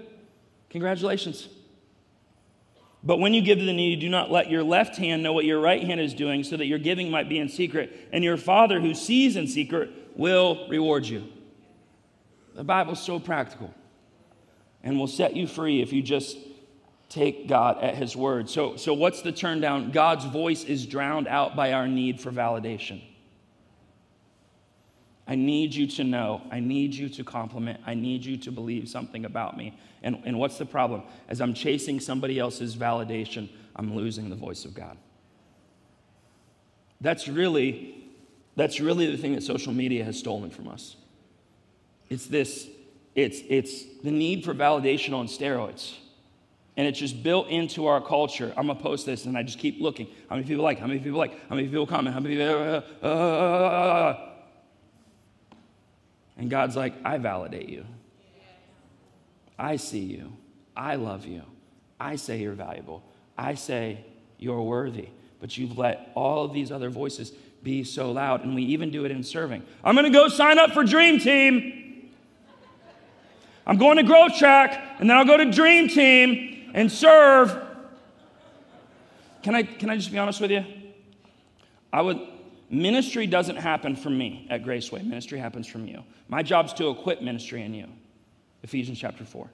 [0.70, 1.49] Congratulations.
[3.03, 5.45] But when you give to the needy, do not let your left hand know what
[5.45, 8.09] your right hand is doing, so that your giving might be in secret.
[8.12, 11.29] And your Father who sees in secret will reward you.
[12.55, 13.75] The Bible's so practical
[14.83, 16.39] and will set you free if you just
[17.09, 18.48] take God at His word.
[18.48, 19.90] So, so what's the turn down?
[19.90, 23.02] God's voice is drowned out by our need for validation.
[25.26, 26.42] I need you to know.
[26.50, 27.80] I need you to compliment.
[27.86, 29.78] I need you to believe something about me.
[30.02, 31.02] And, and what's the problem?
[31.28, 34.98] As I'm chasing somebody else's validation, I'm losing the voice of God.
[37.00, 38.05] That's really,
[38.55, 40.96] that's really the thing that social media has stolen from us.
[42.11, 42.68] It's this,
[43.14, 45.94] it's, it's the need for validation on steroids.
[46.77, 48.53] And it's just built into our culture.
[48.57, 50.09] I'm gonna post this, and I just keep looking.
[50.29, 50.81] How many people like?
[50.81, 51.49] How many people like?
[51.49, 52.14] How many people comment?
[52.14, 52.53] How many people?
[52.53, 54.31] Uh, uh, uh, uh
[56.37, 57.85] and God's like, I validate you.
[59.59, 60.37] I see you.
[60.77, 61.43] I love you.
[62.01, 63.03] I say you're valuable.
[63.39, 64.05] I say
[64.39, 65.09] you're worthy.
[65.41, 67.31] But you've let all of these other voices
[67.62, 68.45] be so loud.
[68.45, 69.62] And we even do it in serving.
[69.85, 72.11] I'm to go sign up for Dream Team.
[73.66, 77.57] I'm going to Growth Track, and then I'll go to Dream Team and serve.
[79.43, 80.64] Can I, can I just be honest with you?
[81.93, 82.20] I would,
[82.68, 85.07] Ministry doesn't happen from me at Graceway.
[85.07, 86.03] Ministry happens from you.
[86.29, 87.87] My job is to equip ministry in you.
[88.62, 89.49] Ephesians chapter 4.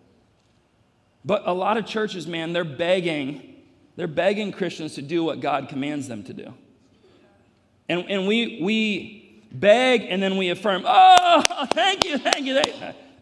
[1.24, 3.56] But a lot of churches, man, they're begging,
[3.96, 6.54] they're begging Christians to do what God commands them to do.
[7.88, 12.16] And, and we, we beg and then we affirm, oh, thank you.
[12.16, 12.62] Thank you.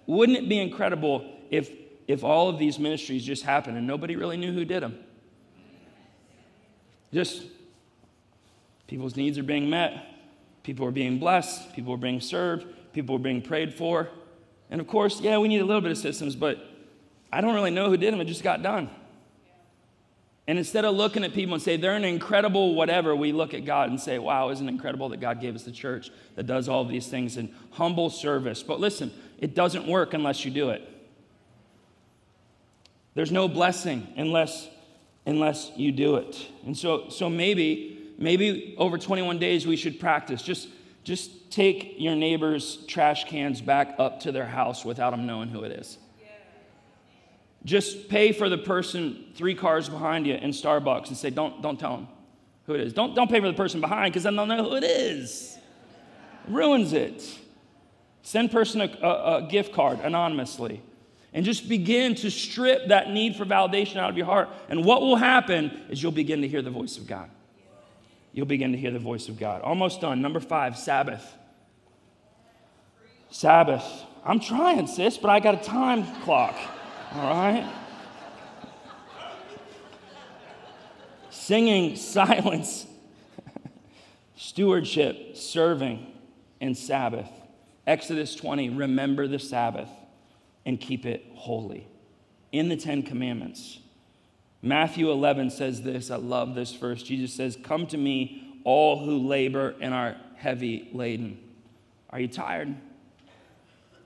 [0.07, 1.73] Wouldn't it be incredible if,
[2.09, 4.99] if all of these ministries just happened and nobody really knew who did them?
[7.13, 7.45] Just
[8.89, 10.07] People's needs are being met,
[10.63, 14.09] people are being blessed, people are being served, people are being prayed for.
[14.71, 16.59] And of course, yeah, we need a little bit of systems, but
[17.31, 18.91] I don't really know who did them, it just got done.
[20.47, 23.67] And instead of looking at people and say they're an incredible whatever, we look at
[23.67, 26.71] God and say, wow, isn't it incredible that God gave us the church that does
[26.71, 28.63] all these things in humble service?
[28.63, 30.89] But listen, it doesn't work unless you do it.
[33.19, 34.69] There's no blessing unless,
[35.27, 36.47] unless you do it.
[36.65, 40.41] And so, so maybe maybe over 21 days we should practice.
[40.41, 40.69] Just,
[41.03, 45.65] just take your neighbor's trash cans back up to their house without them knowing who
[45.65, 45.99] it is.
[47.65, 51.81] Just pay for the person three cars behind you in Starbucks and say, don't, don't
[51.81, 52.09] tell them
[52.67, 52.93] who it is.
[52.93, 55.59] Don't, don't pay for the person behind because then they'll know who it is.
[56.47, 57.37] ruins it.
[58.23, 60.83] Send person a, a, a gift card anonymously
[61.39, 64.49] and just begin to strip that need for validation out of your heart.
[64.69, 67.31] And what will happen is you'll begin to hear the voice of God
[68.39, 69.63] you'll begin to hear the voice of God.
[69.63, 70.23] Almost done.
[70.23, 71.27] Number five, Sabbath.
[73.31, 73.85] Sabbath.
[74.25, 76.57] I'm trying, sis, but I got a time clock.
[77.15, 77.69] All right?
[81.31, 82.87] Singing, silence,
[84.37, 86.07] stewardship, serving,
[86.61, 87.29] and Sabbath.
[87.89, 89.91] Exodus 20, remember the Sabbath
[90.65, 91.87] and keep it holy.
[92.53, 93.79] In the Ten Commandments.
[94.63, 96.11] Matthew 11 says this.
[96.11, 97.03] I love this verse.
[97.03, 101.39] Jesus says, Come to me, all who labor and are heavy laden.
[102.11, 102.75] Are you tired?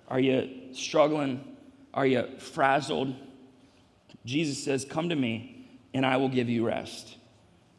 [0.08, 1.56] Are you struggling?
[1.94, 3.14] Are you frazzled?
[4.24, 7.16] Jesus says, Come to me, and I will give you rest.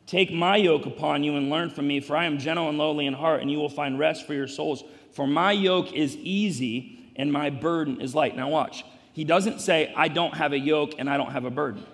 [0.06, 3.06] Take my yoke upon you and learn from me, for I am gentle and lowly
[3.06, 4.84] in heart, and you will find rest for your souls.
[5.12, 8.36] For my yoke is easy and my burden is light.
[8.36, 8.84] Now, watch.
[9.14, 11.86] He doesn't say, I don't have a yoke and I don't have a burden.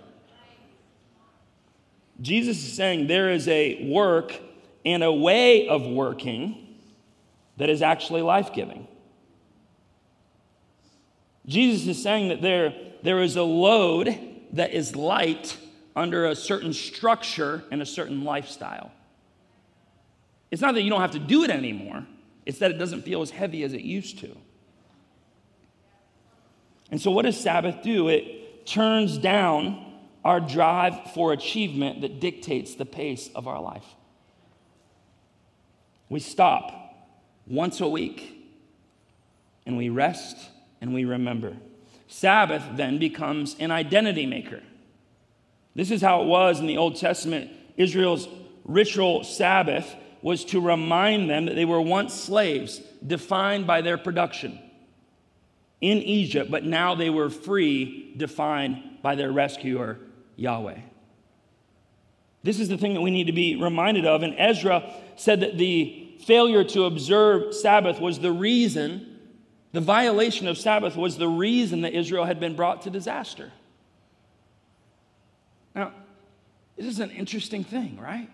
[2.22, 4.34] Jesus is saying there is a work
[4.86, 6.78] and a way of working
[7.58, 8.88] that is actually life giving.
[11.46, 14.18] Jesus is saying that there, there is a load
[14.54, 15.58] that is light
[15.96, 18.92] under a certain structure and a certain lifestyle.
[20.52, 22.06] It's not that you don't have to do it anymore,
[22.46, 24.36] it's that it doesn't feel as heavy as it used to.
[26.92, 28.08] And so, what does Sabbath do?
[28.08, 29.86] It turns down
[30.24, 33.86] our drive for achievement that dictates the pace of our life.
[36.10, 36.72] We stop
[37.48, 38.36] once a week
[39.66, 40.38] and we rest
[40.82, 41.56] and we remember.
[42.08, 44.62] Sabbath then becomes an identity maker.
[45.76, 47.52] This is how it was in the Old Testament.
[47.78, 48.28] Israel's
[48.66, 54.60] ritual Sabbath was to remind them that they were once slaves, defined by their production
[55.82, 60.00] in Egypt, but now they were free, defined by their rescuer,
[60.36, 60.80] Yahweh.
[62.44, 64.24] This is the thing that we need to be reminded of.
[64.24, 69.10] And Ezra said that the failure to observe Sabbath was the reason
[69.72, 73.52] The violation of Sabbath was the reason that Israel had been brought to disaster.
[75.76, 75.94] Now,
[76.76, 78.30] this is an interesting thing, right?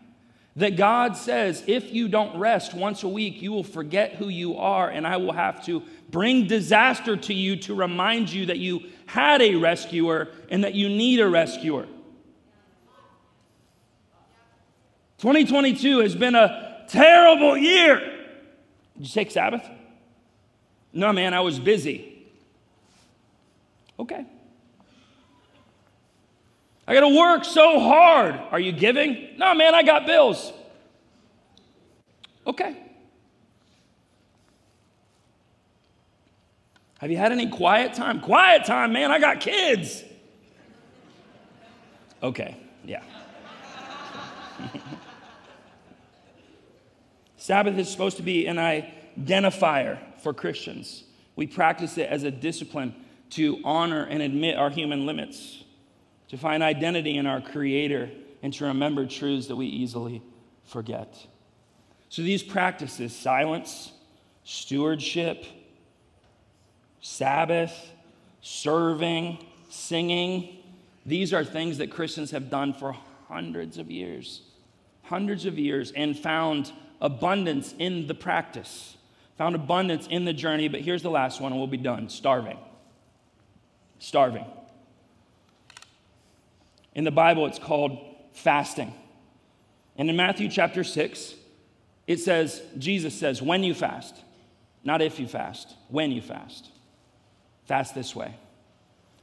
[0.57, 4.57] That God says, if you don't rest once a week, you will forget who you
[4.57, 8.83] are, and I will have to bring disaster to you to remind you that you
[9.05, 11.87] had a rescuer and that you need a rescuer.
[15.17, 17.99] 2022 has been a terrible year.
[18.97, 19.67] Did you take Sabbath?
[20.93, 22.25] No, man, I was busy.
[23.99, 24.25] Okay.
[26.87, 28.35] I got to work so hard.
[28.51, 29.29] Are you giving?
[29.37, 30.53] No, man, I got bills.
[32.45, 32.77] Okay.
[36.99, 38.21] Have you had any quiet time?
[38.21, 40.03] Quiet time, man, I got kids.
[42.21, 43.03] Okay, yeah.
[47.37, 51.03] Sabbath is supposed to be an identifier for Christians.
[51.35, 52.95] We practice it as a discipline
[53.31, 55.64] to honor and admit our human limits
[56.29, 58.09] to find identity in our Creator,
[58.41, 60.21] and to remember truths that we easily
[60.63, 61.15] forget.
[62.09, 63.91] So these practices silence,
[64.43, 65.45] stewardship,
[67.01, 67.91] Sabbath,
[68.41, 70.55] serving, singing
[71.05, 72.97] these are things that Christians have done for
[73.27, 74.41] hundreds of years.
[75.03, 78.97] Hundreds of years, and found abundance in the practice,
[79.37, 80.67] found abundance in the journey.
[80.67, 82.57] But here's the last one, and we'll be done starving.
[83.99, 84.45] Starving.
[86.95, 87.99] In the Bible, it's called
[88.33, 88.93] fasting.
[89.97, 91.35] And in Matthew chapter 6,
[92.07, 94.15] it says, Jesus says, when you fast,
[94.83, 96.69] not if you fast, when you fast.
[97.65, 98.35] Fast this way.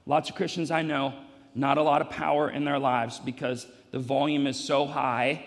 [0.06, 1.14] Lots of Christians I know,
[1.54, 5.44] not a lot of power in their lives because the volume is so high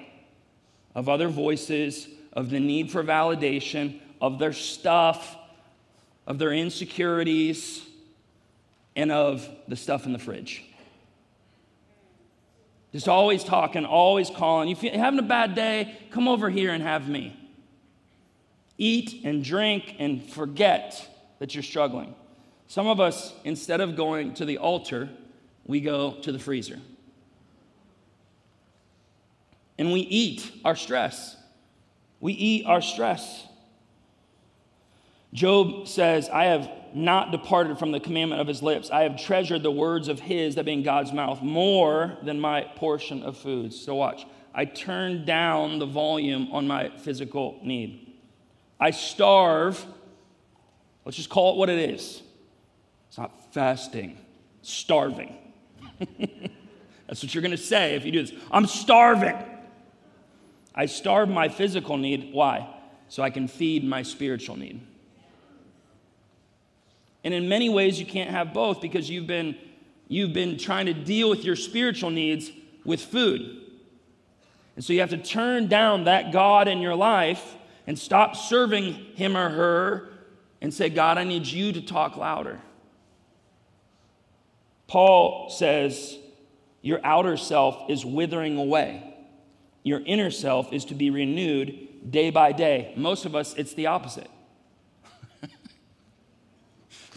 [0.94, 5.36] of other voices, of the need for validation, of their stuff,
[6.26, 7.86] of their insecurities,
[8.96, 10.64] and of the stuff in the fridge.
[12.96, 14.70] Just always talking, always calling.
[14.70, 15.98] You feel, having a bad day?
[16.12, 17.38] Come over here and have me.
[18.78, 21.06] Eat and drink and forget
[21.40, 22.16] that you're struggling.
[22.68, 25.10] Some of us, instead of going to the altar,
[25.66, 26.80] we go to the freezer.
[29.78, 31.36] And we eat our stress.
[32.22, 33.46] We eat our stress.
[35.34, 38.90] Job says, I have not departed from the commandment of his lips.
[38.90, 43.22] I have treasured the words of his, that being God's mouth, more than my portion
[43.24, 43.74] of food.
[43.74, 44.26] So watch.
[44.54, 48.14] I turn down the volume on my physical need.
[48.80, 49.86] I starve.
[51.04, 52.22] Let's just call it what it is.
[53.10, 54.18] It's not fasting,
[54.62, 55.38] starving.
[57.08, 58.34] That's what you're going to say if you do this.
[58.50, 59.36] I'm starving.
[60.74, 62.34] I starve my physical need.
[62.34, 62.70] Why?
[63.10, 64.82] So I can feed my spiritual need.
[67.26, 69.58] And in many ways, you can't have both because you've been,
[70.08, 72.52] you've been trying to deal with your spiritual needs
[72.86, 73.64] with food.
[74.76, 77.56] And so you have to turn down that God in your life
[77.88, 80.10] and stop serving him or her
[80.62, 82.62] and say, God, I need you to talk louder.
[84.86, 86.18] Paul says,
[86.84, 89.16] Your outer self is withering away.
[89.82, 92.94] Your inner self is to be renewed day by day.
[92.96, 94.30] Most of us, it's the opposite.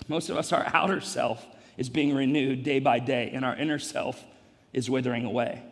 [0.09, 1.47] Most of us, our outer self
[1.77, 4.25] is being renewed day by day, and our inner self
[4.73, 5.63] is withering away.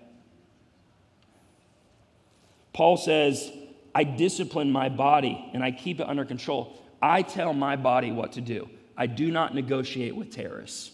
[2.73, 3.51] Paul says,
[3.95, 6.79] I discipline my body and I keep it under control.
[7.01, 8.69] I tell my body what to do.
[8.95, 10.91] I do not negotiate with terrorists.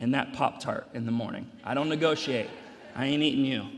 [0.00, 1.48] and that Pop Tart in the morning.
[1.62, 2.50] I don't negotiate.
[2.96, 3.68] I ain't eating you.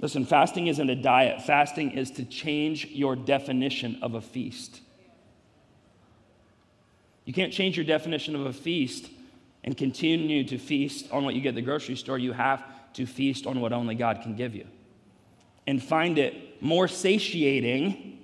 [0.00, 4.80] Listen, fasting isn't a diet, fasting is to change your definition of a feast.
[7.24, 9.10] You can't change your definition of a feast
[9.64, 12.16] and continue to feast on what you get at the grocery store.
[12.18, 14.66] You have to feast on what only God can give you
[15.66, 18.18] and find it more satiating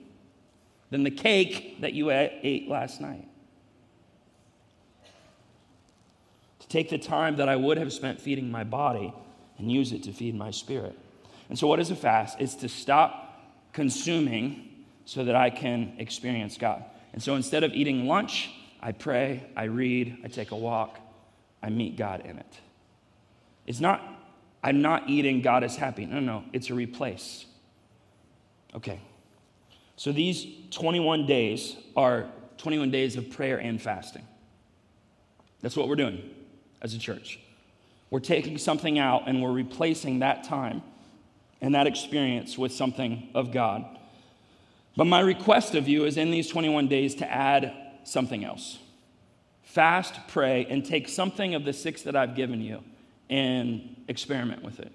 [0.89, 3.29] than the cake that you ate last night.
[6.61, 9.13] To take the time that I would have spent feeding my body
[9.59, 10.99] and use it to feed my spirit.
[11.49, 12.41] And so, what is a fast?
[12.41, 13.41] It's to stop
[13.73, 14.71] consuming
[15.05, 16.85] so that I can experience God.
[17.13, 20.99] And so, instead of eating lunch, I pray, I read, I take a walk,
[21.63, 22.61] I meet God in it.
[23.67, 24.03] It's not,
[24.63, 26.07] I'm not eating, God is happy.
[26.07, 27.47] No, no, it's a replace.
[28.75, 29.01] Okay.
[29.97, 32.27] So, these 21 days are
[32.59, 34.27] 21 days of prayer and fasting.
[35.61, 36.31] That's what we're doing
[36.83, 37.39] as a church.
[38.11, 40.83] We're taking something out and we're replacing that time
[41.65, 43.87] and that experience with something of God.
[44.99, 48.79] But my request of you is in these 21 days to add something else.
[49.63, 52.85] Fast, pray, and take something of the six that I've given you
[53.31, 54.93] and experiment with it.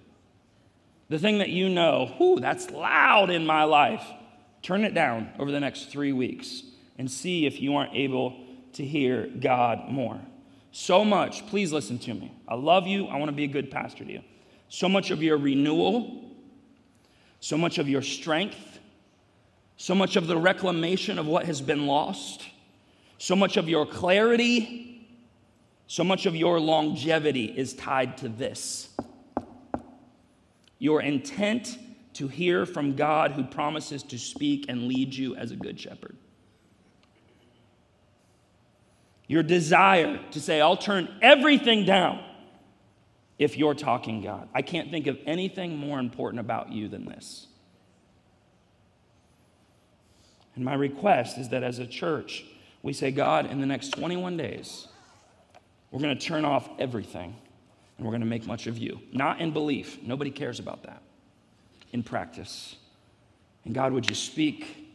[1.09, 4.05] The thing that you know, whoo, that's loud in my life,
[4.61, 6.61] turn it down over the next three weeks
[6.99, 10.21] and see if you aren't able to hear God more.
[10.71, 12.31] So much, please listen to me.
[12.47, 13.07] I love you.
[13.07, 14.21] I want to be a good pastor to you.
[14.67, 16.28] So much of your renewal,
[17.39, 18.79] so much of your strength,
[19.77, 22.43] so much of the reclamation of what has been lost,
[23.17, 25.07] so much of your clarity,
[25.87, 28.89] so much of your longevity is tied to this.
[30.77, 31.77] Your intent
[32.13, 36.15] to hear from God who promises to speak and lead you as a good shepherd.
[39.27, 42.23] Your desire to say, I'll turn everything down
[43.39, 44.49] if you're talking God.
[44.53, 47.47] I can't think of anything more important about you than this.
[50.55, 52.43] And my request is that as a church,
[52.83, 54.89] we say, God, in the next 21 days,
[55.89, 57.33] we're going to turn off everything
[57.97, 58.99] and we're going to make much of you.
[59.13, 61.01] Not in belief, nobody cares about that.
[61.93, 62.75] In practice.
[63.63, 64.89] And God, would you speak?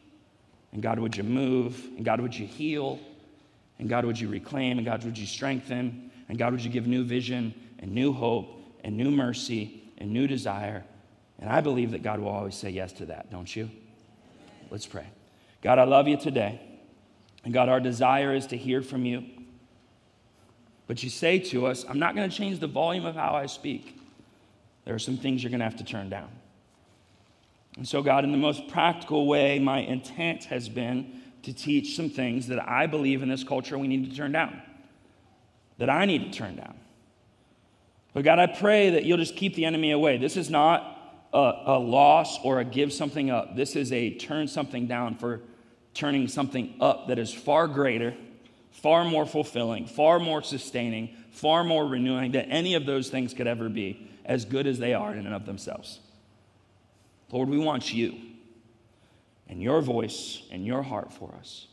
[0.72, 1.82] And God, would you move?
[1.96, 2.98] And God, would you heal?
[3.78, 4.78] And God, would you reclaim?
[4.78, 6.10] And God, would you strengthen?
[6.28, 7.54] And God, would you give new vision
[7.84, 8.48] and new hope
[8.82, 10.84] and new mercy and new desire?
[11.38, 13.70] And I believe that God will always say yes to that, don't you?
[14.70, 15.04] Let's pray.
[15.60, 16.62] God, I love you today.
[17.44, 19.24] And God, our desire is to hear from you.
[20.86, 23.44] But you say to us, I'm not going to change the volume of how I
[23.44, 24.00] speak.
[24.86, 26.30] There are some things you're going to have to turn down.
[27.76, 32.08] And so, God, in the most practical way, my intent has been to teach some
[32.08, 34.62] things that I believe in this culture we need to turn down,
[35.76, 36.76] that I need to turn down.
[38.14, 40.16] But God, I pray that you'll just keep the enemy away.
[40.16, 43.56] This is not a, a loss or a give something up.
[43.56, 45.42] This is a turn something down for
[45.92, 48.14] turning something up that is far greater,
[48.70, 53.48] far more fulfilling, far more sustaining, far more renewing than any of those things could
[53.48, 55.98] ever be, as good as they are in and of themselves.
[57.32, 58.14] Lord, we want you
[59.48, 61.66] and your voice and your heart for us.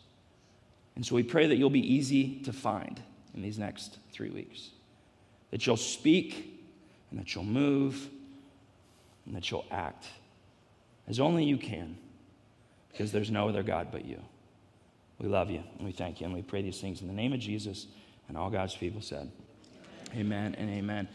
[0.95, 2.99] And so we pray that you'll be easy to find
[3.35, 4.71] in these next three weeks.
[5.51, 6.59] That you'll speak
[7.09, 8.09] and that you'll move
[9.25, 10.07] and that you'll act
[11.07, 11.97] as only you can
[12.91, 14.21] because there's no other God but you.
[15.19, 17.33] We love you and we thank you and we pray these things in the name
[17.33, 17.87] of Jesus
[18.27, 19.31] and all God's people said.
[20.15, 21.07] Amen and amen.